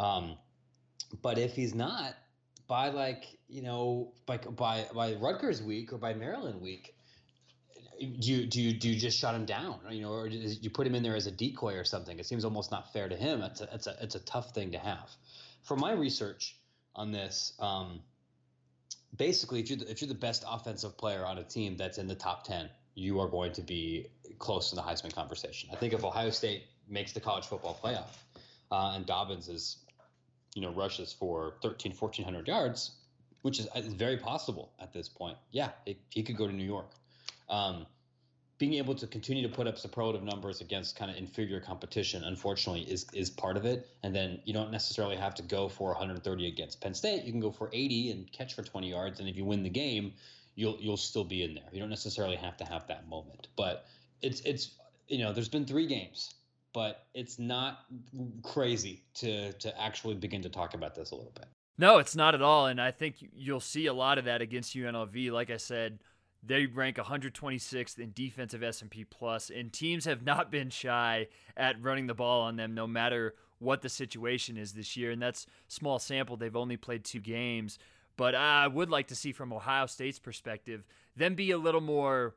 Um, 0.00 0.38
but 1.20 1.36
if 1.36 1.54
he's 1.54 1.74
not, 1.74 2.14
by 2.68 2.90
like 2.90 3.24
you 3.48 3.62
know 3.62 4.12
by 4.26 4.36
by 4.36 4.86
by 4.94 5.14
Rutgers 5.14 5.62
week 5.62 5.92
or 5.92 5.98
by 5.98 6.14
Maryland 6.14 6.60
week, 6.60 6.94
do 7.98 8.32
you 8.32 8.46
do 8.46 8.60
you 8.60 8.72
do 8.74 8.88
you 8.88 9.00
just 9.00 9.18
shut 9.18 9.34
him 9.34 9.46
down? 9.46 9.80
You 9.90 10.02
know, 10.02 10.12
or 10.12 10.28
do 10.28 10.36
you 10.36 10.70
put 10.70 10.86
him 10.86 10.94
in 10.94 11.02
there 11.02 11.16
as 11.16 11.26
a 11.26 11.32
decoy 11.32 11.74
or 11.74 11.84
something? 11.84 12.18
It 12.18 12.26
seems 12.26 12.44
almost 12.44 12.70
not 12.70 12.92
fair 12.92 13.08
to 13.08 13.16
him. 13.16 13.42
It's 13.42 13.60
a 13.60 13.68
it's 13.72 13.86
a 13.86 13.96
it's 14.00 14.14
a 14.14 14.20
tough 14.20 14.54
thing 14.54 14.70
to 14.72 14.78
have. 14.78 15.10
From 15.62 15.80
my 15.80 15.92
research 15.92 16.56
on 16.94 17.10
this, 17.10 17.54
um, 17.58 18.00
basically, 19.16 19.60
if 19.60 19.70
you're 19.70 19.78
the, 19.78 19.90
if 19.90 20.00
you're 20.00 20.08
the 20.08 20.14
best 20.14 20.44
offensive 20.48 20.96
player 20.96 21.24
on 21.26 21.38
a 21.38 21.44
team 21.44 21.76
that's 21.76 21.98
in 21.98 22.06
the 22.06 22.14
top 22.14 22.44
ten, 22.44 22.68
you 22.94 23.18
are 23.18 23.28
going 23.28 23.52
to 23.52 23.62
be 23.62 24.06
close 24.38 24.72
in 24.72 24.76
the 24.76 24.82
Heisman 24.82 25.14
conversation. 25.14 25.70
I 25.72 25.76
think 25.76 25.94
if 25.94 26.04
Ohio 26.04 26.30
State 26.30 26.64
makes 26.88 27.12
the 27.12 27.20
college 27.20 27.46
football 27.46 27.78
playoff, 27.82 28.16
uh, 28.70 28.92
and 28.94 29.06
Dobbins 29.06 29.48
is 29.48 29.78
you 30.54 30.62
know 30.62 30.70
rushes 30.70 31.12
for 31.12 31.54
13 31.62 31.92
1400 31.92 32.48
yards 32.48 32.92
which 33.42 33.60
is, 33.60 33.68
is 33.76 33.92
very 33.92 34.16
possible 34.16 34.72
at 34.80 34.92
this 34.92 35.08
point. 35.08 35.36
Yeah 35.52 35.70
it, 35.86 35.98
he 36.10 36.22
could 36.22 36.36
go 36.36 36.46
to 36.46 36.52
new 36.52 36.64
york. 36.64 36.90
Um, 37.48 37.86
being 38.58 38.74
able 38.74 38.96
to 38.96 39.06
continue 39.06 39.46
to 39.46 39.54
put 39.54 39.68
up 39.68 39.78
superlative 39.78 40.24
numbers 40.24 40.60
against 40.60 40.98
kind 40.98 41.10
of 41.10 41.16
inferior 41.16 41.60
competition 41.60 42.24
unfortunately 42.24 42.82
is 42.82 43.06
is 43.12 43.30
part 43.30 43.56
of 43.56 43.64
it. 43.64 43.88
And 44.02 44.14
then 44.14 44.40
you 44.44 44.52
don't 44.52 44.72
necessarily 44.72 45.16
have 45.16 45.34
to 45.36 45.42
go 45.42 45.68
for 45.68 45.90
130 45.90 46.48
against 46.48 46.80
penn 46.80 46.94
state. 46.94 47.24
You 47.24 47.30
can 47.30 47.40
go 47.40 47.52
for 47.52 47.70
80 47.72 48.10
and 48.10 48.32
catch 48.32 48.54
for 48.54 48.62
20 48.62 48.90
yards. 48.90 49.20
And 49.20 49.28
if 49.28 49.36
you 49.36 49.44
win 49.44 49.62
the 49.62 49.70
game 49.70 50.12
you'll 50.58 50.76
you'll 50.80 50.96
still 50.96 51.24
be 51.24 51.44
in 51.44 51.54
there. 51.54 51.64
You 51.72 51.78
don't 51.78 51.88
necessarily 51.88 52.36
have 52.36 52.56
to 52.56 52.64
have 52.64 52.88
that 52.88 53.08
moment. 53.08 53.46
But 53.56 53.86
it's 54.20 54.40
it's 54.40 54.72
you 55.06 55.18
know 55.18 55.32
there's 55.32 55.48
been 55.48 55.64
three 55.64 55.86
games 55.86 56.34
but 56.72 57.06
it's 57.14 57.38
not 57.38 57.84
crazy 58.42 59.02
to 59.14 59.52
to 59.54 59.80
actually 59.80 60.14
begin 60.14 60.42
to 60.42 60.48
talk 60.48 60.74
about 60.74 60.94
this 60.94 61.10
a 61.10 61.14
little 61.14 61.32
bit. 61.34 61.46
No, 61.78 61.98
it's 61.98 62.16
not 62.16 62.34
at 62.34 62.42
all, 62.42 62.66
and 62.66 62.80
I 62.80 62.90
think 62.90 63.16
you'll 63.34 63.60
see 63.60 63.86
a 63.86 63.92
lot 63.92 64.18
of 64.18 64.24
that 64.24 64.42
against 64.42 64.74
UNLV. 64.74 65.30
Like 65.30 65.48
I 65.48 65.58
said, 65.58 66.00
they 66.42 66.66
rank 66.66 66.96
126th 66.96 67.98
in 68.00 68.12
defensive 68.12 68.64
S&P 68.64 69.04
plus, 69.04 69.48
and 69.50 69.72
teams 69.72 70.04
have 70.04 70.22
not 70.24 70.50
been 70.50 70.70
shy 70.70 71.28
at 71.56 71.80
running 71.80 72.08
the 72.08 72.14
ball 72.14 72.42
on 72.42 72.56
them, 72.56 72.74
no 72.74 72.86
matter 72.86 73.34
what 73.60 73.82
the 73.82 73.88
situation 73.88 74.56
is 74.56 74.72
this 74.72 74.96
year. 74.96 75.12
And 75.12 75.22
that's 75.22 75.46
small 75.68 75.98
sample; 75.98 76.36
they've 76.36 76.56
only 76.56 76.76
played 76.76 77.04
two 77.04 77.20
games, 77.20 77.78
but 78.16 78.34
I 78.34 78.66
would 78.66 78.90
like 78.90 79.06
to 79.08 79.14
see 79.14 79.32
from 79.32 79.52
Ohio 79.52 79.86
State's 79.86 80.18
perspective 80.18 80.84
them 81.16 81.36
be 81.36 81.52
a 81.52 81.58
little 81.58 81.80
more 81.80 82.34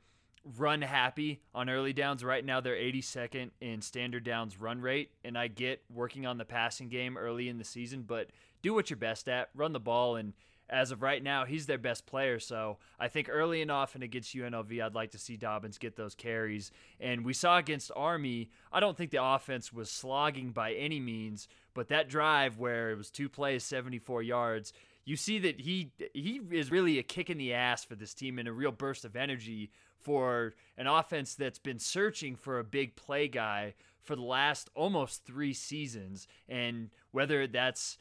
run 0.58 0.82
happy 0.82 1.42
on 1.54 1.70
early 1.70 1.94
downs. 1.94 2.24
Right 2.24 2.44
now, 2.44 2.62
they're 2.62 2.76
82nd 2.76 3.52
in 3.60 3.82
standard 3.82 4.24
downs 4.24 4.60
run 4.60 4.82
rate. 4.82 5.12
And 5.24 5.38
I 5.38 5.48
get 5.48 5.82
working 5.94 6.26
on 6.26 6.38
the 6.38 6.46
passing 6.46 6.90
game 6.90 7.18
early 7.18 7.50
in 7.50 7.58
the 7.58 7.64
season, 7.64 8.04
but 8.04 8.30
do 8.62 8.74
what 8.74 8.90
you're 8.90 8.98
best 8.98 9.28
at, 9.28 9.50
run 9.56 9.74
the 9.74 9.80
ball. 9.80 10.16
And 10.16 10.34
as 10.70 10.92
of 10.92 11.02
right 11.02 11.22
now, 11.22 11.46
he's 11.46 11.66
their 11.66 11.78
best 11.78 12.06
player. 12.06 12.40
So 12.40 12.78
I 13.00 13.10
think 13.10 13.28
early 13.30 13.62
and 13.62 13.70
often 13.70 14.02
against 14.02 14.36
UNLV, 14.36 14.82
I'd 14.82 14.96
like 14.96 15.12
to 15.12 15.20
see 15.20 15.36
Dobbins 15.36 15.78
get 15.78 15.98
those 15.98 16.16
carries. 16.16 16.72
And 17.00 17.26
we 17.26 17.34
saw 17.34 17.58
against 17.58 17.92
Army, 17.96 18.50
I 18.72 18.80
don't 18.80 18.98
think 18.98 19.12
the 19.12 19.24
offense 19.24 19.74
was 19.74 19.92
slogging 19.92 20.52
by 20.52 20.74
any 20.74 21.00
means, 21.00 21.48
but 21.74 21.90
that 21.90 22.08
drive 22.08 22.58
where 22.58 22.92
it 22.92 22.98
was 22.98 23.10
two 23.10 23.28
plays, 23.28 23.64
74 23.66 24.24
yards, 24.24 24.74
you 25.04 25.16
see 25.16 25.40
that 25.40 25.60
he 25.60 25.92
he 26.14 26.40
is 26.52 26.72
really 26.72 27.00
a 27.00 27.04
kick 27.04 27.30
in 27.30 27.38
the 27.38 27.54
ass 27.54 27.84
for 27.84 27.96
this 27.96 28.14
team 28.14 28.38
and 28.38 28.48
a 28.48 28.54
real 28.54 28.72
burst 28.72 29.04
of 29.04 29.16
energy 29.16 29.72
for 30.04 30.56
an 30.78 30.88
offense 30.88 31.36
that's 31.36 31.60
been 31.60 31.80
searching 31.80 32.36
for 32.36 32.60
a 32.60 32.64
big 32.64 32.96
play 32.96 33.28
guy 33.28 33.74
for 34.02 34.16
the 34.16 34.22
last 34.22 34.70
almost 34.76 35.26
three 35.26 35.54
seasons. 35.54 36.28
And 36.50 36.90
whether 37.12 37.48
that's 37.48 37.98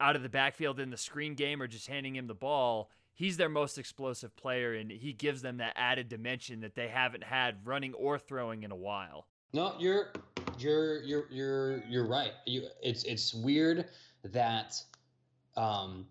out 0.00 0.16
of 0.16 0.22
the 0.22 0.28
backfield 0.28 0.80
in 0.80 0.90
the 0.90 0.96
screen 0.96 1.34
game 1.34 1.62
or 1.62 1.66
just 1.66 1.86
handing 1.86 2.16
him 2.16 2.26
the 2.26 2.34
ball, 2.34 2.90
he's 3.14 3.36
their 3.36 3.48
most 3.48 3.78
explosive 3.78 4.34
player 4.36 4.74
and 4.74 4.90
he 4.90 5.12
gives 5.12 5.42
them 5.42 5.58
that 5.58 5.72
added 5.76 6.08
dimension 6.08 6.60
that 6.60 6.74
they 6.74 6.88
haven't 6.88 7.24
had 7.24 7.66
running 7.66 7.94
or 7.94 8.18
throwing 8.18 8.62
in 8.64 8.72
a 8.72 8.76
while. 8.76 9.26
No, 9.52 9.74
you're 9.78 10.12
you're 10.58 11.02
you're 11.04 11.26
you're 11.30 11.84
you're 11.84 12.08
right. 12.08 12.32
You, 12.44 12.66
it's 12.82 13.04
it's 13.04 13.32
weird 13.32 13.86
that 14.24 14.74
um, 15.56 16.06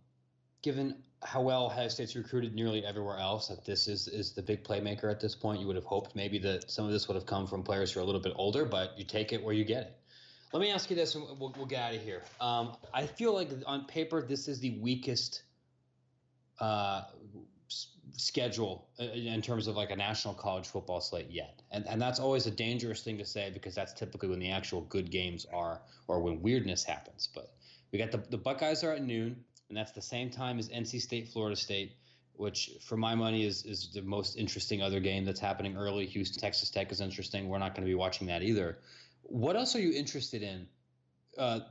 given 0.61 0.95
how 1.25 1.41
well 1.41 1.65
Ohio 1.65 1.87
State's 1.87 2.15
recruited 2.15 2.53
nearly 2.53 2.85
everywhere 2.85 3.17
else, 3.17 3.47
that 3.47 3.65
this 3.65 3.87
is 3.87 4.07
is 4.07 4.33
the 4.33 4.41
big 4.41 4.63
playmaker 4.63 5.09
at 5.09 5.19
this 5.19 5.35
point. 5.35 5.59
You 5.59 5.67
would 5.67 5.75
have 5.75 5.85
hoped 5.85 6.15
maybe 6.15 6.37
that 6.39 6.69
some 6.69 6.85
of 6.85 6.91
this 6.91 7.07
would 7.07 7.15
have 7.15 7.25
come 7.25 7.47
from 7.47 7.63
players 7.63 7.91
who 7.91 7.99
are 7.99 8.03
a 8.03 8.05
little 8.05 8.21
bit 8.21 8.33
older, 8.35 8.65
but 8.65 8.97
you 8.97 9.05
take 9.05 9.33
it 9.33 9.43
where 9.43 9.53
you 9.53 9.63
get 9.63 9.83
it. 9.83 9.99
Let 10.51 10.61
me 10.61 10.71
ask 10.71 10.89
you 10.89 10.95
this, 10.95 11.15
and 11.15 11.23
we'll, 11.39 11.53
we'll 11.57 11.65
get 11.65 11.81
out 11.81 11.95
of 11.95 12.01
here. 12.01 12.21
Um, 12.39 12.75
I 12.93 13.07
feel 13.07 13.33
like 13.33 13.49
on 13.65 13.85
paper, 13.85 14.21
this 14.21 14.47
is 14.47 14.59
the 14.59 14.77
weakest 14.81 15.43
uh, 16.59 17.03
schedule 18.15 18.87
uh, 18.99 19.05
in 19.05 19.41
terms 19.41 19.67
of 19.67 19.75
like 19.75 19.89
a 19.89 19.95
national 19.95 20.35
college 20.35 20.67
football 20.67 21.01
slate 21.01 21.31
yet, 21.31 21.61
and 21.71 21.87
and 21.87 22.01
that's 22.01 22.19
always 22.19 22.45
a 22.45 22.51
dangerous 22.51 23.01
thing 23.01 23.17
to 23.17 23.25
say 23.25 23.49
because 23.51 23.73
that's 23.73 23.93
typically 23.93 24.29
when 24.29 24.39
the 24.39 24.51
actual 24.51 24.81
good 24.81 25.09
games 25.09 25.45
are, 25.51 25.81
or 26.07 26.21
when 26.21 26.41
weirdness 26.41 26.83
happens. 26.83 27.29
But 27.33 27.53
we 27.91 27.99
got 27.99 28.11
the 28.11 28.23
the 28.29 28.37
Buckeyes 28.37 28.83
are 28.83 28.91
at 28.91 29.03
noon 29.03 29.43
and 29.73 29.79
that's 29.79 29.91
the 29.93 30.03
same 30.03 30.29
time 30.29 30.59
as 30.59 30.69
NC 30.69 31.01
State, 31.01 31.29
Florida 31.29 31.55
State, 31.55 31.95
which 32.33 32.69
for 32.85 32.95
my 32.95 33.15
money 33.15 33.43
is 33.43 33.65
is 33.65 33.89
the 33.91 34.03
most 34.03 34.37
interesting 34.37 34.83
other 34.83 34.99
game 34.99 35.25
that's 35.25 35.39
happening 35.39 35.75
early. 35.75 36.05
Houston, 36.05 36.39
Texas 36.39 36.69
Tech 36.69 36.91
is 36.91 37.01
interesting. 37.01 37.49
We're 37.49 37.57
not 37.57 37.73
going 37.73 37.83
to 37.83 37.89
be 37.89 37.95
watching 37.95 38.27
that 38.27 38.43
either. 38.43 38.77
What 39.23 39.55
else 39.55 39.75
are 39.75 39.79
you 39.79 39.91
interested 39.91 40.43
in 40.43 40.67
uh, 41.39 41.61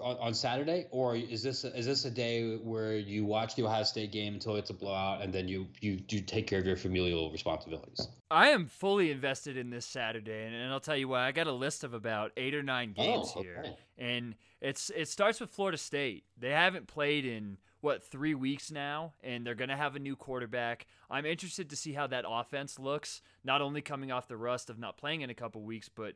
on, 0.00 0.16
on, 0.18 0.34
Saturday, 0.34 0.86
or 0.90 1.16
is 1.16 1.42
this 1.42 1.64
a, 1.64 1.76
is 1.76 1.86
this 1.86 2.04
a 2.04 2.10
day 2.10 2.56
where 2.56 2.96
you 2.96 3.24
watch 3.24 3.54
the 3.54 3.64
Ohio 3.64 3.82
State 3.82 4.12
game 4.12 4.34
until 4.34 4.56
it's 4.56 4.70
a 4.70 4.74
blowout, 4.74 5.22
and 5.22 5.32
then 5.32 5.48
you 5.48 5.66
you 5.80 6.00
you 6.08 6.20
take 6.20 6.46
care 6.46 6.58
of 6.58 6.66
your 6.66 6.76
familial 6.76 7.30
responsibilities? 7.30 8.08
I 8.30 8.48
am 8.48 8.66
fully 8.66 9.10
invested 9.10 9.56
in 9.56 9.70
this 9.70 9.86
Saturday, 9.86 10.46
and, 10.46 10.54
and 10.54 10.72
I'll 10.72 10.80
tell 10.80 10.96
you 10.96 11.08
why. 11.08 11.26
I 11.26 11.32
got 11.32 11.46
a 11.46 11.52
list 11.52 11.84
of 11.84 11.94
about 11.94 12.32
eight 12.36 12.54
or 12.54 12.62
nine 12.62 12.94
oh, 12.96 13.02
games 13.02 13.32
oh, 13.34 13.40
okay. 13.40 13.48
here, 13.48 13.64
and 13.98 14.34
it's 14.60 14.90
it 14.96 15.08
starts 15.08 15.40
with 15.40 15.50
Florida 15.50 15.78
State. 15.78 16.24
They 16.38 16.50
haven't 16.50 16.86
played 16.86 17.24
in 17.24 17.58
what 17.84 18.02
three 18.02 18.34
weeks 18.34 18.70
now, 18.70 19.12
and 19.22 19.46
they're 19.46 19.54
going 19.54 19.68
to 19.68 19.76
have 19.76 19.94
a 19.94 19.98
new 19.98 20.16
quarterback. 20.16 20.86
I'm 21.10 21.26
interested 21.26 21.68
to 21.68 21.76
see 21.76 21.92
how 21.92 22.06
that 22.06 22.24
offense 22.26 22.78
looks. 22.78 23.20
Not 23.44 23.60
only 23.60 23.82
coming 23.82 24.10
off 24.10 24.26
the 24.26 24.38
rust 24.38 24.70
of 24.70 24.78
not 24.78 24.96
playing 24.96 25.20
in 25.20 25.28
a 25.28 25.34
couple 25.34 25.60
weeks, 25.60 25.90
but 25.94 26.14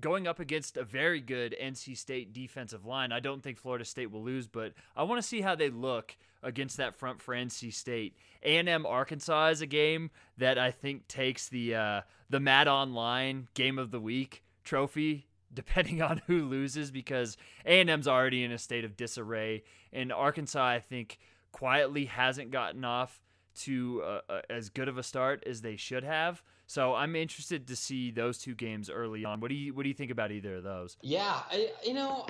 going 0.00 0.26
up 0.26 0.40
against 0.40 0.76
a 0.76 0.84
very 0.84 1.20
good 1.20 1.56
NC 1.60 1.96
State 1.96 2.32
defensive 2.32 2.84
line. 2.84 3.12
I 3.12 3.20
don't 3.20 3.42
think 3.42 3.58
Florida 3.58 3.84
State 3.84 4.10
will 4.10 4.22
lose, 4.22 4.46
but 4.46 4.72
I 4.94 5.02
want 5.04 5.20
to 5.20 5.26
see 5.26 5.40
how 5.40 5.54
they 5.54 5.70
look 5.70 6.16
against 6.42 6.76
that 6.76 6.94
front 6.94 7.20
for 7.22 7.34
NC 7.34 7.72
State. 7.72 8.16
A&M 8.42 8.86
Arkansas 8.86 9.48
is 9.48 9.60
a 9.60 9.66
game 9.66 10.10
that 10.38 10.58
I 10.58 10.70
think 10.70 11.08
takes 11.08 11.48
the 11.48 11.74
uh, 11.74 12.00
the 12.28 12.40
Matt 12.40 12.68
Online 12.68 13.48
Game 13.54 13.78
of 13.78 13.90
the 13.90 14.00
Week 14.00 14.42
trophy 14.64 15.26
depending 15.52 16.02
on 16.02 16.22
who 16.26 16.44
loses 16.44 16.90
because 16.90 17.36
A&M's 17.64 18.08
already 18.08 18.44
in 18.44 18.52
a 18.52 18.58
state 18.58 18.84
of 18.84 18.96
disarray 18.96 19.62
and 19.92 20.12
Arkansas 20.12 20.64
I 20.64 20.80
think 20.80 21.18
quietly 21.52 22.04
hasn't 22.04 22.50
gotten 22.50 22.84
off 22.84 23.22
to 23.56 24.02
uh, 24.04 24.20
uh, 24.28 24.40
as 24.50 24.68
good 24.68 24.88
of 24.88 24.98
a 24.98 25.02
start 25.02 25.42
as 25.46 25.62
they 25.62 25.76
should 25.76 26.04
have. 26.04 26.42
So 26.66 26.94
I'm 26.94 27.14
interested 27.14 27.68
to 27.68 27.76
see 27.76 28.10
those 28.10 28.38
two 28.38 28.54
games 28.54 28.90
early 28.90 29.24
on. 29.24 29.40
What 29.40 29.48
do 29.48 29.54
you 29.54 29.72
what 29.74 29.84
do 29.84 29.88
you 29.88 29.94
think 29.94 30.10
about 30.10 30.32
either 30.32 30.56
of 30.56 30.64
those? 30.64 30.96
Yeah, 31.02 31.40
I, 31.50 31.70
you 31.84 31.94
know, 31.94 32.26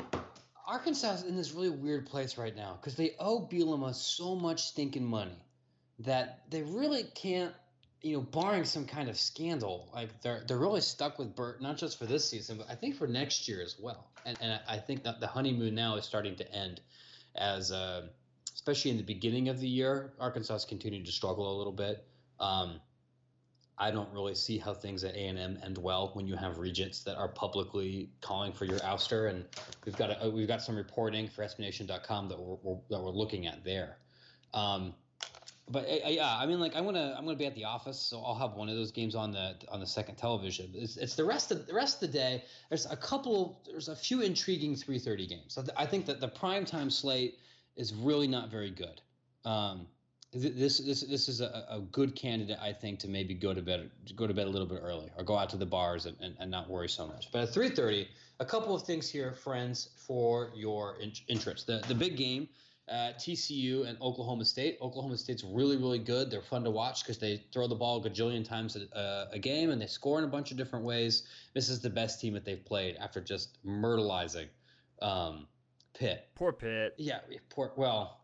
Arkansas 0.66 1.14
is 1.14 1.22
in 1.22 1.36
this 1.36 1.52
really 1.52 1.70
weird 1.70 2.06
place 2.06 2.36
right 2.36 2.54
now 2.54 2.78
because 2.80 2.96
they 2.96 3.12
owe 3.18 3.48
Bielema 3.50 3.94
so 3.94 4.34
much 4.34 4.62
stinking 4.64 5.04
money 5.04 5.38
that 6.00 6.42
they 6.50 6.62
really 6.62 7.04
can't 7.14 7.54
you 8.02 8.16
know, 8.16 8.22
barring 8.22 8.64
some 8.64 8.86
kind 8.86 9.08
of 9.08 9.16
scandal, 9.18 9.88
like 9.92 10.20
they're 10.22 10.44
they're 10.46 10.58
really 10.58 10.80
stuck 10.80 11.18
with 11.18 11.34
Bert, 11.34 11.60
not 11.60 11.76
just 11.76 11.98
for 11.98 12.06
this 12.06 12.28
season, 12.28 12.58
but 12.58 12.70
I 12.70 12.74
think 12.76 12.94
for 12.94 13.08
next 13.08 13.48
year 13.48 13.62
as 13.62 13.76
well. 13.80 14.10
And 14.24 14.38
and 14.40 14.60
I 14.68 14.78
think 14.78 15.02
that 15.02 15.18
the 15.18 15.26
honeymoon 15.26 15.74
now 15.74 15.96
is 15.96 16.04
starting 16.04 16.36
to 16.36 16.52
end, 16.52 16.80
as 17.34 17.72
uh, 17.72 18.06
especially 18.54 18.92
in 18.92 18.96
the 18.96 19.02
beginning 19.02 19.48
of 19.48 19.58
the 19.60 19.68
year, 19.68 20.12
Arkansas 20.20 20.54
is 20.54 20.64
continuing 20.64 21.04
to 21.04 21.12
struggle 21.12 21.52
a 21.52 21.56
little 21.56 21.72
bit. 21.72 22.06
Um, 22.38 22.80
I 23.78 23.90
don't 23.90 24.10
really 24.12 24.34
see 24.34 24.56
how 24.56 24.72
things 24.72 25.04
at 25.04 25.14
A 25.14 25.26
and 25.26 25.38
M 25.38 25.58
end 25.62 25.76
well 25.76 26.10
when 26.14 26.26
you 26.26 26.34
have 26.36 26.58
regents 26.58 27.00
that 27.04 27.16
are 27.16 27.28
publicly 27.28 28.10
calling 28.22 28.52
for 28.52 28.64
your 28.64 28.78
ouster, 28.80 29.28
and 29.28 29.44
we've 29.84 29.96
got 29.96 30.16
a, 30.22 30.30
we've 30.30 30.48
got 30.48 30.62
some 30.62 30.76
reporting 30.76 31.28
for 31.28 31.44
SBNation.com 31.44 32.28
that 32.28 32.38
we're, 32.38 32.56
we're 32.62 32.78
that 32.88 33.02
we're 33.02 33.10
looking 33.10 33.46
at 33.46 33.64
there. 33.64 33.98
Um, 34.54 34.94
but 35.68 35.84
uh, 35.84 36.08
yeah, 36.08 36.36
I 36.38 36.46
mean, 36.46 36.60
like 36.60 36.76
I'm 36.76 36.84
gonna 36.84 37.14
I'm 37.18 37.24
gonna 37.24 37.36
be 37.36 37.46
at 37.46 37.54
the 37.54 37.64
office, 37.64 37.98
so 37.98 38.22
I'll 38.22 38.36
have 38.36 38.54
one 38.54 38.68
of 38.68 38.76
those 38.76 38.92
games 38.92 39.14
on 39.14 39.32
the 39.32 39.56
on 39.68 39.80
the 39.80 39.86
second 39.86 40.16
television. 40.16 40.70
It's, 40.74 40.96
it's 40.96 41.14
the 41.14 41.24
rest 41.24 41.50
of 41.50 41.66
the 41.66 41.74
rest 41.74 42.02
of 42.02 42.12
the 42.12 42.18
day. 42.18 42.44
There's 42.68 42.86
a 42.86 42.96
couple, 42.96 43.62
there's 43.66 43.88
a 43.88 43.96
few 43.96 44.22
intriguing 44.22 44.74
3:30 44.74 45.28
games. 45.28 45.54
So 45.54 45.64
I 45.76 45.84
think 45.84 46.06
that 46.06 46.20
the 46.20 46.28
prime 46.28 46.64
time 46.64 46.88
slate 46.88 47.38
is 47.76 47.92
really 47.92 48.28
not 48.28 48.50
very 48.50 48.70
good. 48.70 49.00
Um, 49.44 49.86
this 50.36 50.78
this 50.78 51.02
this 51.02 51.28
is 51.28 51.40
a, 51.40 51.66
a 51.68 51.80
good 51.92 52.14
candidate, 52.14 52.58
I 52.60 52.72
think, 52.72 52.98
to 53.00 53.08
maybe 53.08 53.34
go 53.34 53.54
to 53.54 53.62
bed 53.62 53.90
go 54.14 54.26
to 54.26 54.34
bed 54.34 54.46
a 54.46 54.50
little 54.50 54.68
bit 54.68 54.80
early 54.82 55.10
or 55.16 55.24
go 55.24 55.36
out 55.36 55.50
to 55.50 55.56
the 55.56 55.66
bars 55.66 56.06
and, 56.06 56.16
and, 56.20 56.34
and 56.38 56.50
not 56.50 56.68
worry 56.68 56.88
so 56.88 57.06
much. 57.06 57.30
But 57.32 57.42
at 57.42 57.54
3:30, 57.54 58.06
a 58.40 58.44
couple 58.44 58.74
of 58.74 58.82
things 58.82 59.08
here, 59.08 59.32
friends, 59.32 59.90
for 59.96 60.50
your 60.54 60.96
in- 61.00 61.12
interest. 61.28 61.66
The 61.66 61.82
the 61.88 61.94
big 61.94 62.16
game 62.16 62.48
uh, 62.88 63.12
TCU 63.18 63.86
and 63.86 64.00
Oklahoma 64.00 64.44
State. 64.44 64.78
Oklahoma 64.80 65.16
State's 65.16 65.44
really, 65.44 65.76
really 65.76 65.98
good. 65.98 66.30
They're 66.30 66.42
fun 66.42 66.62
to 66.64 66.70
watch 66.70 67.02
because 67.02 67.18
they 67.18 67.42
throw 67.52 67.66
the 67.66 67.74
ball 67.74 68.04
a 68.04 68.08
gajillion 68.08 68.46
times 68.46 68.76
a, 68.76 68.96
uh, 68.96 69.26
a, 69.32 69.38
game 69.38 69.70
and 69.70 69.80
they 69.80 69.86
score 69.86 70.18
in 70.18 70.24
a 70.24 70.28
bunch 70.28 70.52
of 70.52 70.56
different 70.56 70.84
ways. 70.84 71.24
This 71.52 71.68
is 71.68 71.80
the 71.80 71.90
best 71.90 72.20
team 72.20 72.34
that 72.34 72.44
they've 72.44 72.64
played 72.64 72.96
after 72.96 73.20
just 73.20 73.58
myrtleizing 73.66 74.46
um, 75.02 75.48
Pitt. 75.94 76.28
Poor 76.36 76.52
Pitt. 76.52 76.94
Yeah, 76.96 77.20
poor. 77.48 77.72
Well, 77.76 78.20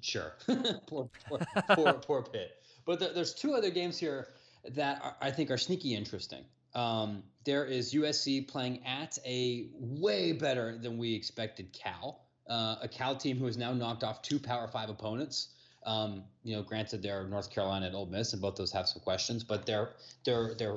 sure. 0.00 0.34
poor, 0.86 1.08
poor, 1.28 1.40
poor, 1.74 1.92
poor 2.06 2.22
Pitt. 2.22 2.56
But 2.84 3.00
the, 3.00 3.08
there's 3.08 3.34
two 3.34 3.54
other 3.54 3.70
games 3.70 3.98
here 3.98 4.28
that 4.74 5.00
are, 5.02 5.16
I 5.20 5.30
think 5.30 5.50
are 5.50 5.58
sneaky 5.58 5.94
interesting. 5.94 6.44
Um, 6.74 7.22
there 7.44 7.64
is 7.64 7.94
USC 7.94 8.48
playing 8.48 8.84
at 8.84 9.18
a 9.24 9.68
way 9.74 10.32
better 10.32 10.76
than 10.78 10.98
we 10.98 11.14
expected 11.14 11.72
Cal 11.72 12.26
uh, 12.48 12.76
a 12.82 12.88
Cal 12.88 13.16
team 13.16 13.38
who 13.38 13.46
has 13.46 13.56
now 13.56 13.72
knocked 13.72 14.04
off 14.04 14.22
two 14.22 14.38
Power 14.38 14.68
Five 14.68 14.88
opponents. 14.88 15.48
Um, 15.84 16.24
you 16.42 16.56
know, 16.56 16.62
granted 16.62 17.02
they're 17.02 17.24
North 17.24 17.50
Carolina 17.50 17.86
and 17.86 17.94
Ole 17.94 18.06
Miss, 18.06 18.32
and 18.32 18.42
both 18.42 18.56
those 18.56 18.72
have 18.72 18.88
some 18.88 19.02
questions, 19.02 19.44
but 19.44 19.66
their 19.66 19.90
their 20.24 20.54
their 20.54 20.76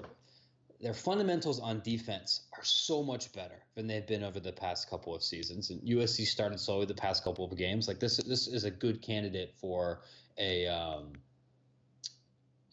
their 0.82 0.94
fundamentals 0.94 1.60
on 1.60 1.82
defense 1.82 2.48
are 2.58 2.64
so 2.64 3.04
much 3.04 3.34
better 3.34 3.62
than 3.76 3.88
they've 3.88 4.08
been 4.08 4.24
over 4.24 4.40
the 4.40 4.52
past 4.52 4.90
couple 4.90 5.14
of 5.14 5.22
seasons. 5.22 5.70
And 5.70 5.82
USC 5.82 6.26
started 6.26 6.60
slowly 6.60 6.86
the 6.86 6.94
past 6.94 7.24
couple 7.24 7.44
of 7.44 7.58
games. 7.58 7.88
Like 7.88 8.00
this, 8.00 8.18
this 8.18 8.48
is 8.48 8.64
a 8.64 8.72
good 8.72 9.02
candidate 9.02 9.54
for 9.60 10.02
a 10.38 10.68
um, 10.68 11.14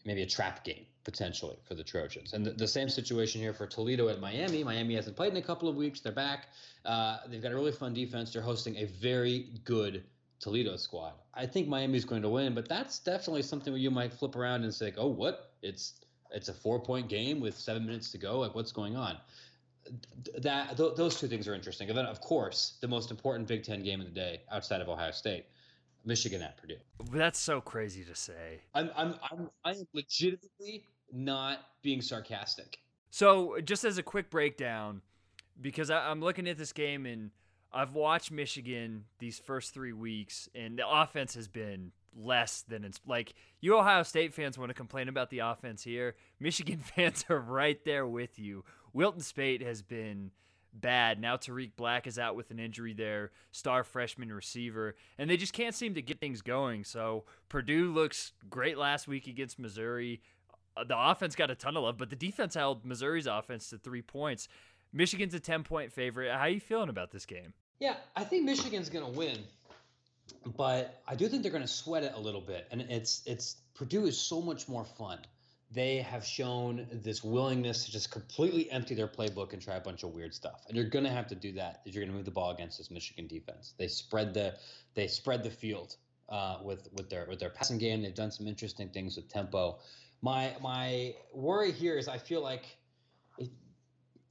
maybe 0.05 0.21
a 0.21 0.25
trap 0.25 0.63
game 0.63 0.85
potentially 1.03 1.57
for 1.65 1.73
the 1.73 1.83
Trojans. 1.83 2.33
And 2.33 2.45
the, 2.45 2.51
the, 2.51 2.67
same 2.67 2.89
situation 2.89 3.39
here 3.39 3.53
for 3.53 3.65
Toledo 3.65 4.09
at 4.09 4.19
Miami. 4.19 4.61
Miami 4.61 4.95
hasn't 4.95 5.15
played 5.15 5.31
in 5.31 5.37
a 5.37 5.41
couple 5.41 5.69
of 5.69 5.75
weeks. 5.77 6.01
They're 6.01 6.11
back. 6.11 6.47
Uh, 6.83 7.19
they've 7.29 7.41
got 7.41 7.53
a 7.53 7.55
really 7.55 7.71
fun 7.71 7.93
defense. 7.93 8.33
They're 8.33 8.41
hosting 8.41 8.75
a 8.75 8.85
very 8.85 9.47
good 9.63 10.03
Toledo 10.39 10.75
squad. 10.75 11.13
I 11.33 11.45
think 11.45 11.67
Miami's 11.67 12.03
going 12.03 12.23
to 12.23 12.29
win, 12.29 12.53
but 12.53 12.67
that's 12.67 12.99
definitely 12.99 13.41
something 13.41 13.71
where 13.71 13.81
you 13.81 13.89
might 13.89 14.13
flip 14.13 14.35
around 14.35 14.63
and 14.63 14.73
say, 14.73 14.93
"Oh, 14.97 15.07
what? 15.07 15.53
It's 15.61 15.93
it's 16.31 16.49
a 16.49 16.53
four 16.53 16.79
point 16.79 17.09
game 17.09 17.39
with 17.39 17.57
seven 17.57 17.85
minutes 17.85 18.11
to 18.11 18.17
go. 18.17 18.39
Like, 18.39 18.55
what's 18.55 18.71
going 18.71 18.95
on?" 18.95 19.17
That 20.39 20.75
th- 20.77 20.95
those 20.95 21.19
two 21.19 21.27
things 21.27 21.47
are 21.47 21.55
interesting. 21.55 21.87
And 21.89 21.97
then, 21.97 22.05
of 22.05 22.19
course, 22.19 22.77
the 22.81 22.87
most 22.87 23.11
important 23.11 23.47
Big 23.47 23.63
Ten 23.63 23.83
game 23.83 24.01
of 24.01 24.07
the 24.07 24.13
day 24.13 24.41
outside 24.51 24.81
of 24.81 24.89
Ohio 24.89 25.11
State 25.11 25.45
Michigan 26.05 26.41
at 26.41 26.57
Purdue. 26.57 26.77
That's 27.11 27.39
so 27.39 27.61
crazy 27.61 28.03
to 28.05 28.15
say. 28.15 28.61
I'm 28.73 28.89
I'm 28.95 29.15
I'm 29.29 29.49
I'm 29.63 29.87
legitimately 29.93 30.85
not 31.11 31.59
being 31.81 32.01
sarcastic. 32.01 32.79
So, 33.09 33.59
just 33.63 33.83
as 33.83 33.97
a 33.97 34.03
quick 34.03 34.29
breakdown, 34.29 35.01
because 35.61 35.89
I, 35.89 36.11
am 36.11 36.21
looking 36.21 36.47
at 36.47 36.57
this 36.57 36.73
game 36.73 37.05
and 37.05 37.31
I've 37.77 37.93
watched 37.93 38.31
Michigan 38.31 39.05
these 39.19 39.37
first 39.37 39.71
three 39.71 39.93
weeks, 39.93 40.49
and 40.55 40.79
the 40.79 40.89
offense 40.89 41.35
has 41.35 41.47
been 41.47 41.91
less 42.19 42.63
than 42.67 42.83
it's 42.83 42.99
like 43.05 43.35
you 43.61 43.77
Ohio 43.77 44.01
State 44.01 44.33
fans 44.33 44.57
want 44.57 44.71
to 44.71 44.73
complain 44.73 45.07
about 45.07 45.29
the 45.29 45.39
offense 45.39 45.83
here. 45.83 46.15
Michigan 46.39 46.79
fans 46.95 47.23
are 47.29 47.39
right 47.39 47.79
there 47.85 48.07
with 48.07 48.39
you. 48.39 48.65
Wilton 48.93 49.21
Speight 49.21 49.61
has 49.61 49.83
been 49.83 50.31
bad. 50.73 51.21
Now 51.21 51.35
Tarik 51.35 51.77
Black 51.77 52.07
is 52.07 52.17
out 52.17 52.35
with 52.35 52.49
an 52.49 52.57
injury 52.57 52.93
there, 52.93 53.29
star 53.51 53.83
freshman 53.83 54.33
receiver, 54.33 54.95
and 55.19 55.29
they 55.29 55.37
just 55.37 55.53
can't 55.53 55.75
seem 55.75 55.93
to 55.93 56.01
get 56.01 56.19
things 56.19 56.41
going. 56.41 56.83
So 56.83 57.25
Purdue 57.47 57.93
looks 57.93 58.33
great 58.49 58.79
last 58.79 59.07
week 59.07 59.27
against 59.27 59.59
Missouri. 59.59 60.23
Uh, 60.75 60.83
the 60.83 60.97
offense 60.97 61.35
got 61.35 61.51
a 61.51 61.55
ton 61.55 61.77
of 61.77 61.83
love, 61.83 61.99
but 61.99 62.09
the 62.09 62.15
defense 62.15 62.55
held 62.55 62.85
Missouri's 62.85 63.27
offense 63.27 63.69
to 63.69 63.77
three 63.77 64.01
points. 64.01 64.47
Michigan's 64.91 65.35
a 65.35 65.39
10 65.39 65.61
point 65.61 65.91
favorite. 65.91 66.31
How 66.31 66.39
are 66.39 66.49
you 66.49 66.59
feeling 66.59 66.89
about 66.89 67.11
this 67.11 67.27
game? 67.27 67.53
Yeah, 67.79 67.95
I 68.15 68.23
think 68.23 68.45
Michigan's 68.45 68.89
going 68.89 69.05
to 69.05 69.17
win, 69.17 69.37
but 70.55 71.01
I 71.07 71.15
do 71.15 71.27
think 71.27 71.43
they're 71.43 71.51
going 71.51 71.63
to 71.63 71.67
sweat 71.67 72.03
it 72.03 72.13
a 72.15 72.19
little 72.19 72.41
bit. 72.41 72.67
And 72.71 72.81
it's 72.81 73.21
it's 73.25 73.57
Purdue 73.75 74.05
is 74.05 74.19
so 74.19 74.41
much 74.41 74.67
more 74.67 74.85
fun 74.85 75.19
they 75.71 75.97
have 75.97 76.25
shown 76.25 76.87
this 76.91 77.23
willingness 77.23 77.85
to 77.85 77.91
just 77.91 78.09
completely 78.09 78.71
empty 78.71 78.95
their 78.95 79.07
playbook 79.07 79.51
and 79.51 79.61
try 79.61 79.75
a 79.75 79.81
bunch 79.81 80.03
of 80.03 80.13
weird 80.13 80.33
stuff. 80.33 80.63
And 80.67 80.77
you're 80.77 80.89
going 80.89 81.03
to 81.03 81.11
have 81.11 81.27
to 81.27 81.35
do 81.35 81.51
that 81.53 81.81
if 81.85 81.93
you're 81.93 82.01
going 82.01 82.11
to 82.11 82.15
move 82.15 82.25
the 82.25 82.31
ball 82.31 82.51
against 82.51 82.77
this 82.77 82.89
Michigan 82.89 83.27
defense. 83.27 83.73
They 83.77 83.87
spread 83.87 84.33
the 84.33 84.55
they 84.95 85.07
spread 85.07 85.43
the 85.43 85.49
field 85.49 85.97
uh, 86.29 86.59
with 86.63 86.87
with 86.93 87.09
their 87.09 87.25
with 87.27 87.39
their 87.39 87.49
passing 87.49 87.77
game. 87.77 88.01
They've 88.01 88.15
done 88.15 88.31
some 88.31 88.47
interesting 88.47 88.89
things 88.89 89.17
with 89.17 89.27
tempo. 89.27 89.79
My 90.21 90.55
my 90.61 91.15
worry 91.33 91.73
here 91.73 91.97
is 91.97 92.07
I 92.07 92.17
feel 92.17 92.41
like 92.41 92.65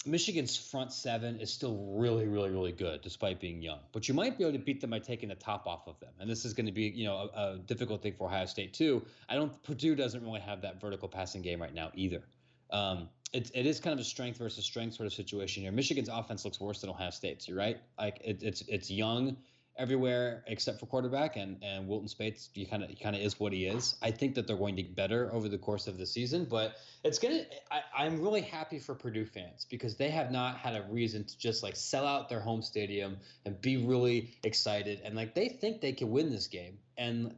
Michigan's 0.06 0.56
front 0.56 0.92
seven 0.92 1.40
is 1.40 1.52
still 1.52 1.76
really, 1.96 2.26
really, 2.26 2.50
really 2.50 2.72
good 2.72 3.02
despite 3.02 3.40
being 3.40 3.60
young. 3.62 3.80
But 3.92 4.08
you 4.08 4.14
might 4.14 4.38
be 4.38 4.44
able 4.44 4.58
to 4.58 4.64
beat 4.64 4.80
them 4.80 4.90
by 4.90 4.98
taking 4.98 5.28
the 5.28 5.34
top 5.34 5.66
off 5.66 5.86
of 5.86 5.98
them. 6.00 6.12
And 6.20 6.30
this 6.30 6.44
is 6.44 6.52
going 6.52 6.66
to 6.66 6.72
be, 6.72 6.84
you 6.84 7.04
know, 7.04 7.30
a, 7.34 7.54
a 7.54 7.58
difficult 7.58 8.02
thing 8.02 8.14
for 8.14 8.26
Ohio 8.26 8.46
State 8.46 8.72
too. 8.72 9.04
I 9.28 9.34
don't. 9.34 9.62
Purdue 9.62 9.94
doesn't 9.94 10.22
really 10.22 10.40
have 10.40 10.62
that 10.62 10.80
vertical 10.80 11.08
passing 11.08 11.42
game 11.42 11.60
right 11.60 11.74
now 11.74 11.90
either. 11.94 12.22
Um, 12.70 13.08
it, 13.32 13.50
it 13.54 13.66
is 13.66 13.80
kind 13.80 13.92
of 13.92 14.00
a 14.00 14.04
strength 14.04 14.38
versus 14.38 14.64
strength 14.64 14.94
sort 14.94 15.06
of 15.06 15.12
situation 15.12 15.62
here. 15.62 15.72
Michigan's 15.72 16.08
offense 16.08 16.44
looks 16.44 16.60
worse 16.60 16.80
than 16.80 16.90
Ohio 16.90 17.10
State's. 17.10 17.48
You're 17.48 17.58
right. 17.58 17.78
Like 17.98 18.20
it, 18.24 18.42
it's 18.42 18.62
it's 18.68 18.90
young 18.90 19.36
everywhere 19.78 20.44
except 20.46 20.80
for 20.80 20.86
quarterback, 20.86 21.36
and 21.36 21.62
and 21.62 21.88
Wilton 21.88 22.08
Spates, 22.08 22.48
he 22.52 22.64
kind 22.64 22.82
of 22.82 22.90
he 22.90 22.96
kind 22.96 23.16
of 23.16 23.22
is 23.22 23.38
what 23.38 23.52
he 23.52 23.66
is. 23.66 23.94
I 24.02 24.10
think 24.10 24.34
that 24.36 24.46
they're 24.46 24.56
going 24.56 24.76
to 24.76 24.82
get 24.82 24.96
better 24.96 25.32
over 25.32 25.48
the 25.48 25.58
course 25.58 25.86
of 25.86 25.98
the 25.98 26.06
season, 26.06 26.46
but 26.48 26.76
it's 27.04 27.18
gonna. 27.18 27.42
I, 27.70 28.04
I'm 28.04 28.20
really 28.20 28.42
happy 28.42 28.78
for 28.78 28.94
Purdue 28.94 29.26
fans 29.26 29.66
because 29.68 29.96
they 29.96 30.10
have 30.10 30.30
not 30.30 30.56
had 30.58 30.74
a 30.74 30.86
reason 30.90 31.24
to 31.24 31.38
just 31.38 31.62
like 31.62 31.76
sell 31.76 32.06
out 32.06 32.28
their 32.28 32.40
home 32.40 32.62
stadium 32.62 33.18
and 33.44 33.60
be 33.60 33.76
really 33.76 34.34
excited, 34.42 35.00
and 35.04 35.14
like 35.14 35.34
they 35.34 35.48
think 35.48 35.80
they 35.80 35.92
can 35.92 36.10
win 36.10 36.30
this 36.30 36.46
game, 36.46 36.78
and 36.96 37.34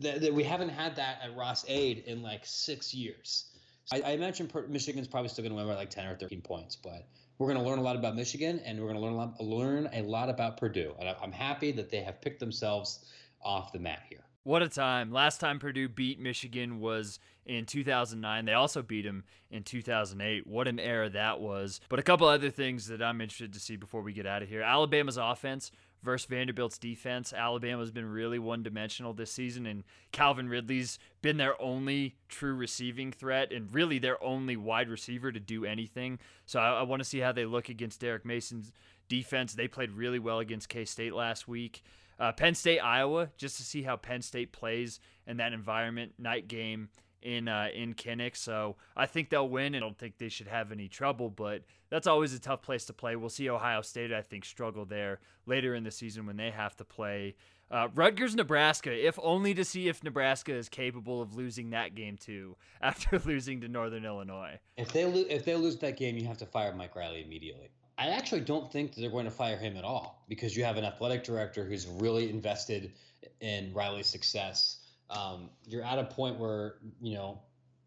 that 0.00 0.32
we 0.32 0.42
haven't 0.42 0.70
had 0.70 0.96
that 0.96 1.18
at 1.22 1.36
Ross-Ade 1.36 2.04
in 2.06 2.22
like 2.22 2.46
six 2.46 2.94
years. 2.94 3.46
I, 3.92 4.00
I 4.00 4.10
imagine 4.12 4.50
Michigan's 4.68 5.08
probably 5.08 5.28
still 5.28 5.42
going 5.42 5.52
to 5.52 5.56
win 5.56 5.66
by 5.66 5.74
like 5.74 5.90
10 5.90 6.06
or 6.06 6.16
13 6.16 6.40
points, 6.40 6.76
but 6.76 7.06
we're 7.42 7.52
going 7.52 7.64
to 7.64 7.68
learn 7.68 7.80
a 7.80 7.82
lot 7.82 7.96
about 7.96 8.14
Michigan, 8.14 8.60
and 8.64 8.78
we're 8.78 8.92
going 8.92 9.00
to 9.00 9.02
learn 9.02 9.14
a 9.14 9.16
lot, 9.16 9.40
learn 9.40 9.90
a 9.92 10.02
lot 10.02 10.28
about 10.28 10.56
Purdue. 10.56 10.94
And 11.00 11.08
I'm 11.20 11.32
happy 11.32 11.72
that 11.72 11.90
they 11.90 12.00
have 12.00 12.20
picked 12.20 12.38
themselves 12.38 13.04
off 13.42 13.72
the 13.72 13.80
mat 13.80 14.02
here. 14.08 14.22
What 14.44 14.62
a 14.62 14.68
time. 14.68 15.10
Last 15.10 15.40
time 15.40 15.58
Purdue 15.58 15.88
beat 15.88 16.20
Michigan 16.20 16.78
was 16.78 17.18
in 17.44 17.66
2009. 17.66 18.44
They 18.44 18.52
also 18.52 18.80
beat 18.80 19.04
him 19.04 19.24
in 19.50 19.64
2008. 19.64 20.46
What 20.46 20.68
an 20.68 20.78
era 20.78 21.10
that 21.10 21.40
was. 21.40 21.80
But 21.88 21.98
a 21.98 22.02
couple 22.02 22.28
other 22.28 22.50
things 22.50 22.86
that 22.86 23.02
I'm 23.02 23.20
interested 23.20 23.52
to 23.54 23.60
see 23.60 23.74
before 23.74 24.02
we 24.02 24.12
get 24.12 24.26
out 24.26 24.42
of 24.42 24.48
here. 24.48 24.62
Alabama's 24.62 25.16
offense 25.16 25.72
versus 26.02 26.26
Vanderbilt's 26.26 26.78
defense. 26.78 27.32
Alabama's 27.32 27.90
been 27.90 28.10
really 28.10 28.38
one 28.38 28.62
dimensional 28.62 29.12
this 29.12 29.32
season, 29.32 29.66
and 29.66 29.84
Calvin 30.10 30.48
Ridley's 30.48 30.98
been 31.20 31.36
their 31.36 31.60
only 31.60 32.16
true 32.28 32.54
receiving 32.54 33.12
threat 33.12 33.52
and 33.52 33.72
really 33.72 33.98
their 33.98 34.22
only 34.22 34.56
wide 34.56 34.88
receiver 34.88 35.32
to 35.32 35.40
do 35.40 35.64
anything. 35.64 36.18
So 36.46 36.60
I, 36.60 36.80
I 36.80 36.82
want 36.82 37.00
to 37.00 37.08
see 37.08 37.20
how 37.20 37.32
they 37.32 37.44
look 37.44 37.68
against 37.68 38.00
Derek 38.00 38.24
Mason's 38.24 38.72
defense. 39.08 39.54
They 39.54 39.68
played 39.68 39.92
really 39.92 40.18
well 40.18 40.40
against 40.40 40.68
K 40.68 40.84
State 40.84 41.14
last 41.14 41.46
week. 41.46 41.82
Uh, 42.18 42.32
Penn 42.32 42.54
State, 42.54 42.80
Iowa, 42.80 43.30
just 43.36 43.56
to 43.56 43.62
see 43.62 43.82
how 43.82 43.96
Penn 43.96 44.22
State 44.22 44.52
plays 44.52 45.00
in 45.26 45.38
that 45.38 45.52
environment. 45.52 46.12
Night 46.18 46.46
game 46.46 46.88
in 47.22 47.48
uh, 47.48 47.68
in 47.74 47.94
Kinnick, 47.94 48.36
so 48.36 48.76
I 48.96 49.06
think 49.06 49.30
they'll 49.30 49.48
win. 49.48 49.74
I 49.74 49.80
don't 49.80 49.96
think 49.96 50.18
they 50.18 50.28
should 50.28 50.48
have 50.48 50.72
any 50.72 50.88
trouble, 50.88 51.30
but 51.30 51.62
that's 51.90 52.06
always 52.06 52.34
a 52.34 52.40
tough 52.40 52.62
place 52.62 52.84
to 52.86 52.92
play. 52.92 53.16
We'll 53.16 53.28
see 53.28 53.48
Ohio 53.48 53.82
State, 53.82 54.12
I 54.12 54.22
think, 54.22 54.44
struggle 54.44 54.84
there 54.84 55.20
later 55.46 55.74
in 55.74 55.84
the 55.84 55.90
season 55.90 56.26
when 56.26 56.36
they 56.36 56.50
have 56.50 56.76
to 56.76 56.84
play 56.84 57.34
uh, 57.72 57.88
Rutgers, 57.94 58.34
Nebraska, 58.34 58.92
if 58.92 59.18
only 59.22 59.54
to 59.54 59.64
see 59.64 59.88
if 59.88 60.04
Nebraska 60.04 60.52
is 60.54 60.68
capable 60.68 61.22
of 61.22 61.34
losing 61.34 61.70
that 61.70 61.94
game 61.94 62.18
too 62.18 62.56
after 62.82 63.18
losing 63.24 63.62
to 63.62 63.68
Northern 63.68 64.04
Illinois. 64.04 64.58
If 64.76 64.92
they 64.92 65.06
lo- 65.06 65.24
if 65.28 65.44
they 65.44 65.56
lose 65.56 65.78
that 65.78 65.96
game, 65.96 66.18
you 66.18 66.26
have 66.26 66.38
to 66.38 66.46
fire 66.46 66.74
Mike 66.74 66.94
Riley 66.94 67.22
immediately. 67.24 67.70
I 67.98 68.08
actually 68.08 68.40
don't 68.40 68.70
think 68.72 68.94
that 68.94 69.00
they're 69.00 69.10
going 69.10 69.26
to 69.26 69.30
fire 69.30 69.56
him 69.56 69.76
at 69.76 69.84
all 69.84 70.24
because 70.28 70.56
you 70.56 70.64
have 70.64 70.76
an 70.76 70.84
athletic 70.84 71.24
director 71.24 71.64
who's 71.64 71.86
really 71.86 72.30
invested 72.30 72.92
in 73.40 73.72
Riley's 73.72 74.06
success. 74.06 74.78
Um, 75.10 75.50
you're 75.66 75.84
at 75.84 75.98
a 75.98 76.04
point 76.04 76.38
where 76.38 76.76
you 77.00 77.14
know 77.14 77.42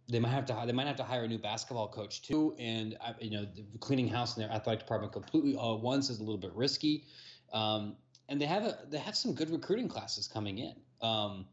they 0.07 0.19
might 0.19 0.29
have 0.29 0.45
to 0.45 0.63
they 0.65 0.71
might 0.71 0.87
have 0.87 0.97
to 0.97 1.03
hire 1.03 1.23
a 1.23 1.27
new 1.27 1.39
basketball 1.39 1.87
coach 1.87 2.21
too, 2.21 2.55
and 2.59 2.97
you 3.19 3.31
know 3.31 3.47
cleaning 3.79 4.07
house 4.07 4.37
in 4.37 4.43
their 4.43 4.51
athletic 4.51 4.81
department 4.81 5.13
completely 5.13 5.55
all 5.55 5.75
at 5.75 5.81
once 5.81 6.09
is 6.09 6.19
a 6.19 6.23
little 6.23 6.37
bit 6.37 6.53
risky. 6.53 7.05
Um, 7.53 7.95
and 8.29 8.41
they 8.41 8.45
have 8.45 8.63
a 8.63 8.79
they 8.89 8.97
have 8.97 9.15
some 9.15 9.33
good 9.33 9.49
recruiting 9.49 9.87
classes 9.87 10.27
coming 10.27 10.59
in. 10.59 10.75
Um, 11.01 11.47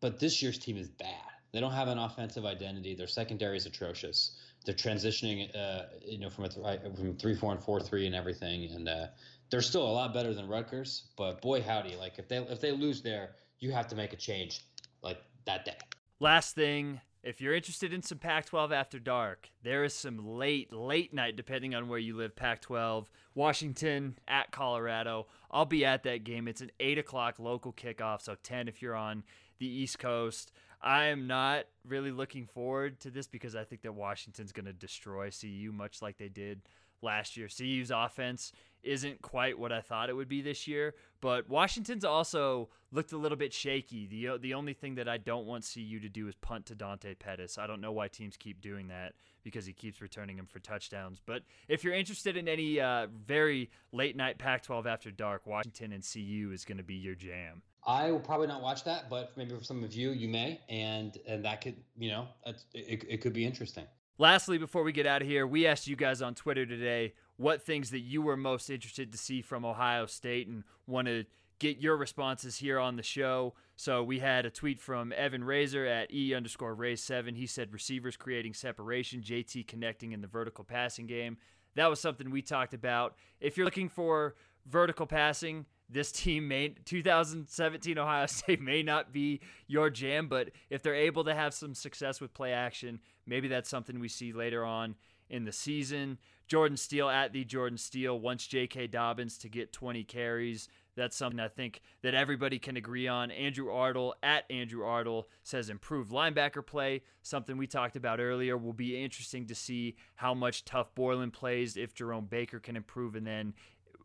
but 0.00 0.18
this 0.20 0.42
year's 0.42 0.58
team 0.58 0.76
is 0.76 0.88
bad. 0.88 1.22
They 1.52 1.60
don't 1.60 1.72
have 1.72 1.88
an 1.88 1.98
offensive 1.98 2.44
identity. 2.44 2.94
Their 2.94 3.06
secondary 3.06 3.56
is 3.56 3.66
atrocious. 3.66 4.36
They're 4.64 4.74
transitioning, 4.74 5.48
uh, 5.56 5.84
you 6.04 6.18
know, 6.18 6.28
from 6.28 6.44
a 6.44 6.48
th- 6.48 6.80
from 6.96 7.16
three 7.16 7.34
four 7.34 7.52
and 7.52 7.62
four 7.62 7.80
three 7.80 8.06
and 8.06 8.14
everything, 8.14 8.70
and 8.72 8.88
uh, 8.88 9.06
they're 9.50 9.62
still 9.62 9.86
a 9.86 9.90
lot 9.90 10.12
better 10.12 10.34
than 10.34 10.48
Rutgers. 10.48 11.12
But 11.16 11.40
boy, 11.40 11.62
howdy, 11.62 11.96
like 11.96 12.18
if 12.18 12.28
they 12.28 12.38
if 12.38 12.60
they 12.60 12.72
lose 12.72 13.02
there, 13.02 13.36
you 13.58 13.72
have 13.72 13.86
to 13.88 13.96
make 13.96 14.12
a 14.12 14.16
change 14.16 14.65
like 15.02 15.22
that 15.44 15.64
day. 15.64 15.76
Last 16.20 16.54
thing, 16.54 17.00
if 17.22 17.40
you're 17.40 17.54
interested 17.54 17.92
in 17.92 18.02
some 18.02 18.18
Pac 18.18 18.46
12 18.46 18.72
after 18.72 18.98
dark, 18.98 19.50
there 19.62 19.84
is 19.84 19.92
some 19.92 20.36
late, 20.38 20.72
late 20.72 21.12
night, 21.12 21.36
depending 21.36 21.74
on 21.74 21.88
where 21.88 21.98
you 21.98 22.16
live, 22.16 22.36
Pac 22.36 22.62
12, 22.62 23.10
Washington 23.34 24.16
at 24.28 24.52
Colorado. 24.52 25.26
I'll 25.50 25.64
be 25.64 25.84
at 25.84 26.04
that 26.04 26.24
game. 26.24 26.48
It's 26.48 26.60
an 26.60 26.70
8 26.78 26.98
o'clock 26.98 27.38
local 27.38 27.72
kickoff, 27.72 28.22
so 28.22 28.36
10 28.42 28.68
if 28.68 28.80
you're 28.80 28.94
on 28.94 29.24
the 29.58 29.66
East 29.66 29.98
Coast. 29.98 30.52
I 30.80 31.06
am 31.06 31.26
not 31.26 31.64
really 31.84 32.12
looking 32.12 32.46
forward 32.46 33.00
to 33.00 33.10
this 33.10 33.26
because 33.26 33.56
I 33.56 33.64
think 33.64 33.82
that 33.82 33.94
Washington's 33.94 34.52
going 34.52 34.66
to 34.66 34.72
destroy 34.72 35.30
CU 35.30 35.72
much 35.72 36.00
like 36.00 36.18
they 36.18 36.28
did 36.28 36.62
last 37.06 37.36
year. 37.36 37.48
CU's 37.48 37.90
offense 37.90 38.52
isn't 38.82 39.22
quite 39.22 39.58
what 39.58 39.72
I 39.72 39.80
thought 39.80 40.10
it 40.10 40.14
would 40.14 40.28
be 40.28 40.42
this 40.42 40.68
year, 40.68 40.94
but 41.20 41.48
Washington's 41.48 42.04
also 42.04 42.68
looked 42.92 43.12
a 43.12 43.16
little 43.16 43.38
bit 43.38 43.52
shaky. 43.52 44.06
The 44.06 44.38
the 44.38 44.54
only 44.54 44.74
thing 44.74 44.94
that 44.96 45.08
I 45.08 45.18
don't 45.18 45.46
want 45.46 45.68
CU 45.72 45.98
to 46.00 46.08
do 46.08 46.28
is 46.28 46.34
punt 46.36 46.66
to 46.66 46.74
Dante 46.74 47.14
Pettis. 47.14 47.58
I 47.58 47.66
don't 47.66 47.80
know 47.80 47.92
why 47.92 48.08
teams 48.08 48.36
keep 48.36 48.60
doing 48.60 48.88
that 48.88 49.14
because 49.42 49.66
he 49.66 49.72
keeps 49.72 50.00
returning 50.00 50.36
them 50.36 50.46
for 50.46 50.58
touchdowns. 50.58 51.20
But 51.24 51.42
if 51.68 51.84
you're 51.84 51.94
interested 51.94 52.36
in 52.36 52.48
any 52.48 52.80
uh, 52.80 53.06
very 53.26 53.70
late 53.92 54.16
night 54.16 54.38
Pac-12 54.38 54.86
after 54.86 55.10
dark, 55.10 55.46
Washington 55.46 55.92
and 55.92 56.04
CU 56.04 56.50
is 56.52 56.64
going 56.64 56.78
to 56.78 56.84
be 56.84 56.96
your 56.96 57.14
jam. 57.14 57.62
I 57.86 58.10
will 58.10 58.20
probably 58.20 58.48
not 58.48 58.62
watch 58.62 58.82
that, 58.84 59.08
but 59.08 59.36
maybe 59.36 59.54
for 59.54 59.62
some 59.62 59.84
of 59.84 59.94
you, 59.94 60.10
you 60.10 60.28
may, 60.28 60.60
and 60.68 61.16
and 61.26 61.44
that 61.44 61.60
could, 61.60 61.76
you 61.96 62.10
know, 62.10 62.26
it, 62.44 63.04
it 63.08 63.20
could 63.20 63.32
be 63.32 63.44
interesting. 63.44 63.86
Lastly, 64.18 64.56
before 64.56 64.82
we 64.82 64.92
get 64.92 65.06
out 65.06 65.20
of 65.20 65.28
here, 65.28 65.46
we 65.46 65.66
asked 65.66 65.86
you 65.86 65.94
guys 65.94 66.22
on 66.22 66.34
Twitter 66.34 66.64
today 66.64 67.12
what 67.36 67.62
things 67.62 67.90
that 67.90 68.00
you 68.00 68.22
were 68.22 68.36
most 68.36 68.70
interested 68.70 69.12
to 69.12 69.18
see 69.18 69.42
from 69.42 69.62
Ohio 69.62 70.06
State 70.06 70.48
and 70.48 70.64
want 70.86 71.06
to 71.06 71.24
get 71.58 71.78
your 71.78 71.98
responses 71.98 72.56
here 72.56 72.78
on 72.78 72.96
the 72.96 73.02
show. 73.02 73.52
So 73.76 74.02
we 74.02 74.18
had 74.18 74.46
a 74.46 74.50
tweet 74.50 74.80
from 74.80 75.12
Evan 75.14 75.44
Razor 75.44 75.84
at 75.84 76.14
E 76.14 76.34
underscore 76.34 76.74
Ray 76.74 76.96
7. 76.96 77.34
He 77.34 77.46
said 77.46 77.74
receivers 77.74 78.16
creating 78.16 78.54
separation, 78.54 79.20
JT 79.20 79.66
connecting 79.66 80.12
in 80.12 80.22
the 80.22 80.26
vertical 80.26 80.64
passing 80.64 81.06
game. 81.06 81.36
That 81.74 81.90
was 81.90 82.00
something 82.00 82.30
we 82.30 82.40
talked 82.40 82.72
about. 82.72 83.16
If 83.38 83.58
you're 83.58 83.66
looking 83.66 83.90
for 83.90 84.34
vertical 84.66 85.06
passing, 85.06 85.66
this 85.88 86.10
team 86.12 86.48
may 86.48 86.70
2017 86.84 87.98
Ohio 87.98 88.26
State 88.26 88.60
may 88.60 88.82
not 88.82 89.12
be 89.12 89.40
your 89.66 89.90
jam, 89.90 90.28
but 90.28 90.50
if 90.70 90.82
they're 90.82 90.94
able 90.94 91.24
to 91.24 91.34
have 91.34 91.54
some 91.54 91.74
success 91.74 92.20
with 92.20 92.34
play 92.34 92.52
action, 92.52 93.00
maybe 93.26 93.48
that's 93.48 93.70
something 93.70 94.00
we 94.00 94.08
see 94.08 94.32
later 94.32 94.64
on 94.64 94.96
in 95.28 95.44
the 95.44 95.52
season. 95.52 96.18
Jordan 96.48 96.76
Steele 96.76 97.08
at 97.08 97.32
the 97.32 97.44
Jordan 97.44 97.78
Steele 97.78 98.18
wants 98.18 98.46
J.K. 98.46 98.86
Dobbins 98.88 99.36
to 99.38 99.48
get 99.48 99.72
20 99.72 100.04
carries. 100.04 100.68
That's 100.94 101.16
something 101.16 101.40
I 101.40 101.48
think 101.48 101.82
that 102.02 102.14
everybody 102.14 102.58
can 102.58 102.76
agree 102.76 103.06
on. 103.08 103.30
Andrew 103.30 103.66
Ardle 103.66 104.14
at 104.22 104.44
Andrew 104.50 104.82
Ardle 104.82 105.24
says 105.42 105.68
improved 105.68 106.10
linebacker 106.10 106.64
play, 106.64 107.02
something 107.22 107.58
we 107.58 107.66
talked 107.66 107.96
about 107.96 108.20
earlier. 108.20 108.56
Will 108.56 108.72
be 108.72 109.02
interesting 109.02 109.46
to 109.48 109.54
see 109.54 109.96
how 110.14 110.32
much 110.32 110.64
Tuf 110.64 110.86
Borland 110.94 111.34
plays, 111.34 111.76
if 111.76 111.94
Jerome 111.94 112.26
Baker 112.26 112.60
can 112.60 112.76
improve, 112.76 113.14
and 113.14 113.26
then 113.26 113.52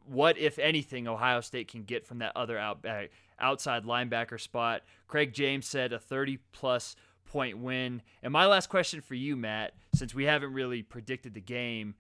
what, 0.05 0.37
if 0.37 0.59
anything, 0.59 1.07
Ohio 1.07 1.41
State 1.41 1.67
can 1.67 1.83
get 1.83 2.05
from 2.05 2.19
that 2.19 2.35
other 2.35 2.59
uh, 2.59 2.75
outside 3.39 3.83
linebacker 3.83 4.39
spot. 4.39 4.81
Craig 5.07 5.33
James 5.33 5.67
said 5.67 5.93
a 5.93 5.99
30 5.99 6.39
plus 6.51 6.95
point 7.25 7.57
win. 7.57 8.01
And 8.21 8.33
my 8.33 8.45
last 8.45 8.69
question 8.69 9.01
for 9.01 9.15
you, 9.15 9.35
Matt, 9.35 9.73
since 9.93 10.13
we 10.13 10.25
haven't 10.25 10.53
really 10.53 10.83
predicted 10.83 11.33
the 11.33 11.41
game, 11.41 11.95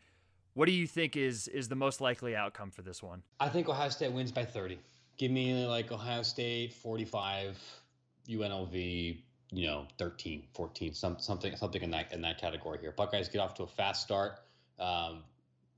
what 0.53 0.65
do 0.65 0.73
you 0.73 0.85
think 0.85 1.15
is 1.15 1.47
is 1.47 1.69
the 1.69 1.75
most 1.75 2.01
likely 2.01 2.35
outcome 2.35 2.71
for 2.71 2.81
this 2.81 3.01
one? 3.01 3.23
I 3.39 3.49
think 3.49 3.69
Ohio 3.69 3.89
State 3.89 4.11
wins 4.11 4.31
by 4.31 4.43
30. 4.43 4.77
Give 5.17 5.31
me 5.31 5.65
like 5.65 5.91
Ohio 5.91 6.23
State 6.23 6.73
45, 6.73 7.57
UNLV, 8.27 9.17
you 9.51 9.67
know, 9.67 9.85
13, 9.97 10.43
14, 10.53 10.93
some, 10.93 11.17
something 11.19 11.55
something 11.55 11.81
in 11.81 11.91
that 11.91 12.11
in 12.11 12.21
that 12.21 12.39
category 12.39 12.79
here. 12.81 12.91
Buckeyes 12.91 13.29
get 13.29 13.39
off 13.39 13.53
to 13.55 13.63
a 13.63 13.67
fast 13.67 14.01
start. 14.01 14.39
Um, 14.79 15.23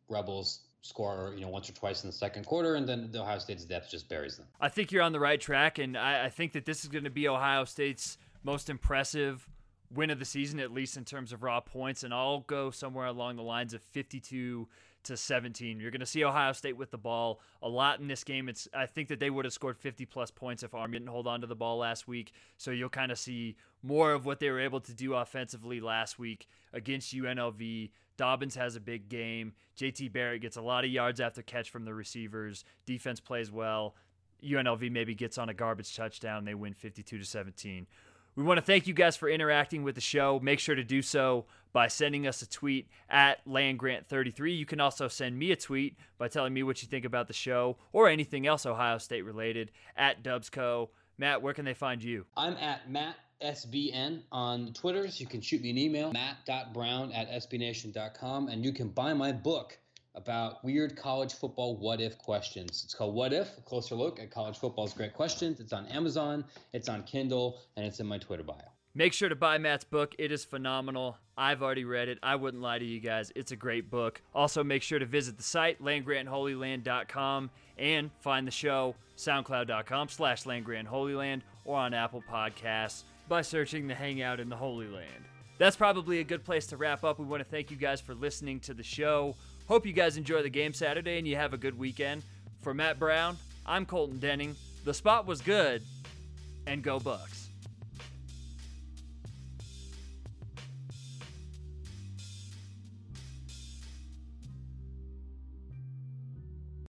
Rebels 0.10 0.62
score, 0.84 1.34
you 1.36 1.42
know, 1.42 1.48
once 1.48 1.70
or 1.70 1.74
twice 1.74 2.04
in 2.04 2.10
the 2.10 2.16
second 2.16 2.46
quarter, 2.46 2.76
and 2.76 2.88
then 2.88 3.10
the 3.12 3.22
Ohio 3.22 3.40
State's 3.40 3.64
depth 3.64 3.90
just 3.90 4.08
buries 4.10 4.38
them. 4.38 4.46
I 4.60 4.70
think 4.70 4.92
you're 4.92 5.02
on 5.02 5.14
the 5.14 5.20
right 5.20 5.40
track, 5.40 5.80
and 5.80 5.98
I, 5.98 6.26
I 6.26 6.30
think 6.30 6.52
that 6.52 6.66
this 6.66 6.84
is 6.84 6.90
going 6.90 7.06
to 7.06 7.10
be 7.10 7.28
Ohio 7.28 7.64
State's 7.64 8.18
most 8.44 8.70
impressive 8.70 9.50
win 9.94 10.10
of 10.10 10.20
the 10.20 10.26
season, 10.26 10.60
at 10.60 10.72
least 10.72 10.98
in 10.98 11.06
terms 11.06 11.32
of 11.32 11.42
raw 11.42 11.62
points, 11.62 12.04
and 12.04 12.14
I'll 12.14 12.42
go 12.42 12.70
somewhere 12.70 13.08
along 13.08 13.38
the 13.38 13.44
lines 13.44 13.74
of 13.74 13.82
52 13.82 14.68
to 15.04 15.18
17. 15.18 15.80
You're 15.80 15.92
going 15.92 16.00
to 16.00 16.06
see 16.06 16.24
Ohio 16.24 16.52
State 16.52 16.78
with 16.78 16.92
the 16.92 16.98
ball 16.98 17.40
a 17.62 17.70
lot 17.70 18.00
in 18.00 18.08
this 18.08 18.24
game. 18.24 18.50
It's 18.50 18.68
I 18.74 18.86
think 18.86 19.08
that 19.10 19.20
they 19.20 19.30
would 19.30 19.46
have 19.46 19.54
scored 19.54 19.78
50 19.78 20.06
plus 20.06 20.32
points 20.32 20.64
if 20.64 20.74
Army 20.74 20.98
didn't 20.98 21.10
hold 21.10 21.28
on 21.28 21.42
to 21.42 21.48
the 21.48 21.56
ball 21.56 21.78
last 21.78 22.08
week. 22.08 22.34
So 22.58 22.72
you'll 22.72 22.90
kind 22.90 23.12
of 23.12 23.20
see 23.20 23.56
more 23.82 24.14
of 24.14 24.26
what 24.26 24.40
they 24.40 24.50
were 24.50 24.60
able 24.60 24.80
to 24.82 24.94
do 24.94 25.14
offensively 25.14 25.80
last 25.80 26.20
week 26.20 26.48
against 26.74 27.14
UNLV. 27.14 27.92
Dobbins 28.18 28.56
has 28.56 28.76
a 28.76 28.80
big 28.80 29.10
game. 29.10 29.54
JT 29.78 30.12
Barrett 30.12 30.42
gets 30.42 30.58
a 30.58 30.62
lot 30.62 30.86
of 30.86 30.92
yards 30.92 31.20
after 31.20 31.42
catch 31.42 31.70
from 31.70 31.86
the 31.86 31.94
receivers. 31.94 32.64
Defense 32.86 33.20
plays 33.20 33.52
well. 33.52 33.96
UNLV 34.44 34.92
maybe 34.92 35.16
gets 35.16 35.38
on 35.38 35.50
a 35.50 35.54
garbage 35.54 35.96
touchdown. 35.96 36.46
They 36.46 36.54
win 36.54 36.74
52 36.74 37.18
to 37.18 37.26
17. 37.26 37.88
We 38.36 38.44
want 38.44 38.58
to 38.58 38.66
thank 38.66 38.88
you 38.88 38.94
guys 38.94 39.16
for 39.16 39.30
interacting 39.30 39.84
with 39.84 39.96
the 39.96 40.02
show. 40.02 40.40
Make 40.42 40.60
sure 40.60 40.76
to 40.76 40.84
do 40.84 41.02
so 41.02 41.46
by 41.72 41.88
sending 41.88 42.26
us 42.26 42.42
a 42.42 42.50
tweet 42.50 42.88
at 43.10 43.46
landgrant33. 43.46 44.58
You 44.58 44.66
can 44.66 44.80
also 44.80 45.08
send 45.08 45.38
me 45.38 45.52
a 45.52 45.56
tweet 45.56 45.98
by 46.18 46.28
telling 46.28 46.54
me 46.54 46.64
what 46.64 46.82
you 46.82 46.88
think 46.88 47.06
about 47.06 47.28
the 47.28 47.34
show 47.34 47.78
or 47.92 48.10
anything 48.10 48.48
else 48.48 48.66
Ohio 48.66 48.98
State 48.98 49.22
related 49.24 49.72
at 49.96 50.24
Dubsco. 50.24 50.90
Matt, 51.18 51.44
where 51.44 51.54
can 51.54 51.66
they 51.66 51.76
find 51.76 52.04
you? 52.04 52.26
I'm 52.36 52.58
at 52.58 52.90
Matt 52.90 53.16
SBN 53.44 54.22
on 54.32 54.74
Twitters. 54.74 55.20
You 55.20 55.28
can 55.28 55.42
shoot 55.42 55.62
me 55.62 55.70
an 55.70 55.78
email, 55.78 56.12
matt.brown 56.14 57.12
at 57.12 57.30
sbnation.com, 57.30 58.48
and 58.48 58.64
you 58.64 58.72
can 58.72 58.90
buy 58.90 59.14
my 59.14 59.32
book 59.32 59.78
about 60.16 60.64
weird 60.64 60.96
college 60.96 61.34
football 61.34 61.78
what 61.78 62.00
if 62.00 62.18
questions. 62.18 62.84
It's 62.84 62.94
called 62.94 63.16
What 63.16 63.34
If, 63.34 63.58
a 63.58 63.62
closer 63.62 63.96
look 63.96 64.20
at 64.20 64.32
college 64.32 64.58
football's 64.58 64.94
great 64.94 65.14
questions. 65.14 65.60
It's 65.60 65.74
on 65.74 65.86
Amazon, 65.88 66.46
it's 66.72 66.88
on 66.88 67.04
Kindle, 67.04 67.60
and 67.76 67.86
it's 67.86 68.00
in 68.00 68.06
my 68.06 68.18
Twitter 68.18 68.44
bio. 68.44 68.58
Make 68.96 69.14
sure 69.14 69.28
to 69.28 69.36
buy 69.36 69.58
Matt's 69.58 69.84
book. 69.84 70.14
It 70.20 70.32
is 70.32 70.46
phenomenal. 70.46 71.18
I've 71.36 71.64
already 71.64 71.84
read 71.84 72.10
it. 72.10 72.20
I 72.22 72.36
wouldn't 72.36 72.62
lie 72.62 72.78
to 72.78 72.86
you 72.86 73.00
guys. 73.00 73.32
It's 73.36 73.52
a 73.52 73.56
great 73.56 73.90
book. 73.90 74.22
Also, 74.36 74.64
make 74.64 74.84
sure 74.84 75.00
to 75.00 75.06
visit 75.08 75.36
the 75.36 75.44
site, 75.44 75.82
landgrantholyland.com 75.82 77.50
and 77.80 78.12
find 78.22 78.46
the 78.46 78.52
show 78.52 78.94
soundcloud.com 79.18 80.10
slash 80.10 80.44
landgrantholyland 80.44 81.42
or 81.66 81.78
on 81.78 81.96
Apple 81.96 82.24
Podcasts 82.32 83.04
by 83.28 83.42
searching 83.42 83.88
the 83.88 83.96
Hangout 83.96 84.40
in 84.40 84.50
the 84.50 84.56
Holy 84.56 84.88
Land. 84.88 85.08
That's 85.58 85.76
probably 85.76 86.20
a 86.20 86.24
good 86.24 86.44
place 86.44 86.68
to 86.68 86.78
wrap 86.78 87.04
up. 87.04 87.20
We 87.20 87.26
want 87.26 87.44
to 87.44 87.50
thank 87.50 87.72
you 87.72 87.78
guys 87.78 88.02
for 88.02 88.16
listening 88.16 88.60
to 88.62 88.74
the 88.74 88.84
show. 88.84 89.36
Hope 89.68 89.86
you 89.86 89.94
guys 89.94 90.18
enjoy 90.18 90.42
the 90.42 90.50
game 90.50 90.74
Saturday 90.74 91.18
and 91.18 91.28
you 91.28 91.36
have 91.36 91.54
a 91.54 91.58
good 91.58 91.78
weekend. 91.78 92.24
For 92.62 92.74
Matt 92.74 93.00
Brown, 93.00 93.38
I'm 93.66 93.86
Colton 93.86 94.20
Denning. 94.20 94.56
The 94.84 94.94
spot 94.94 95.26
was 95.26 95.42
good, 95.42 95.82
and 96.68 96.82
go 96.84 97.00
Bucks. 97.00 97.43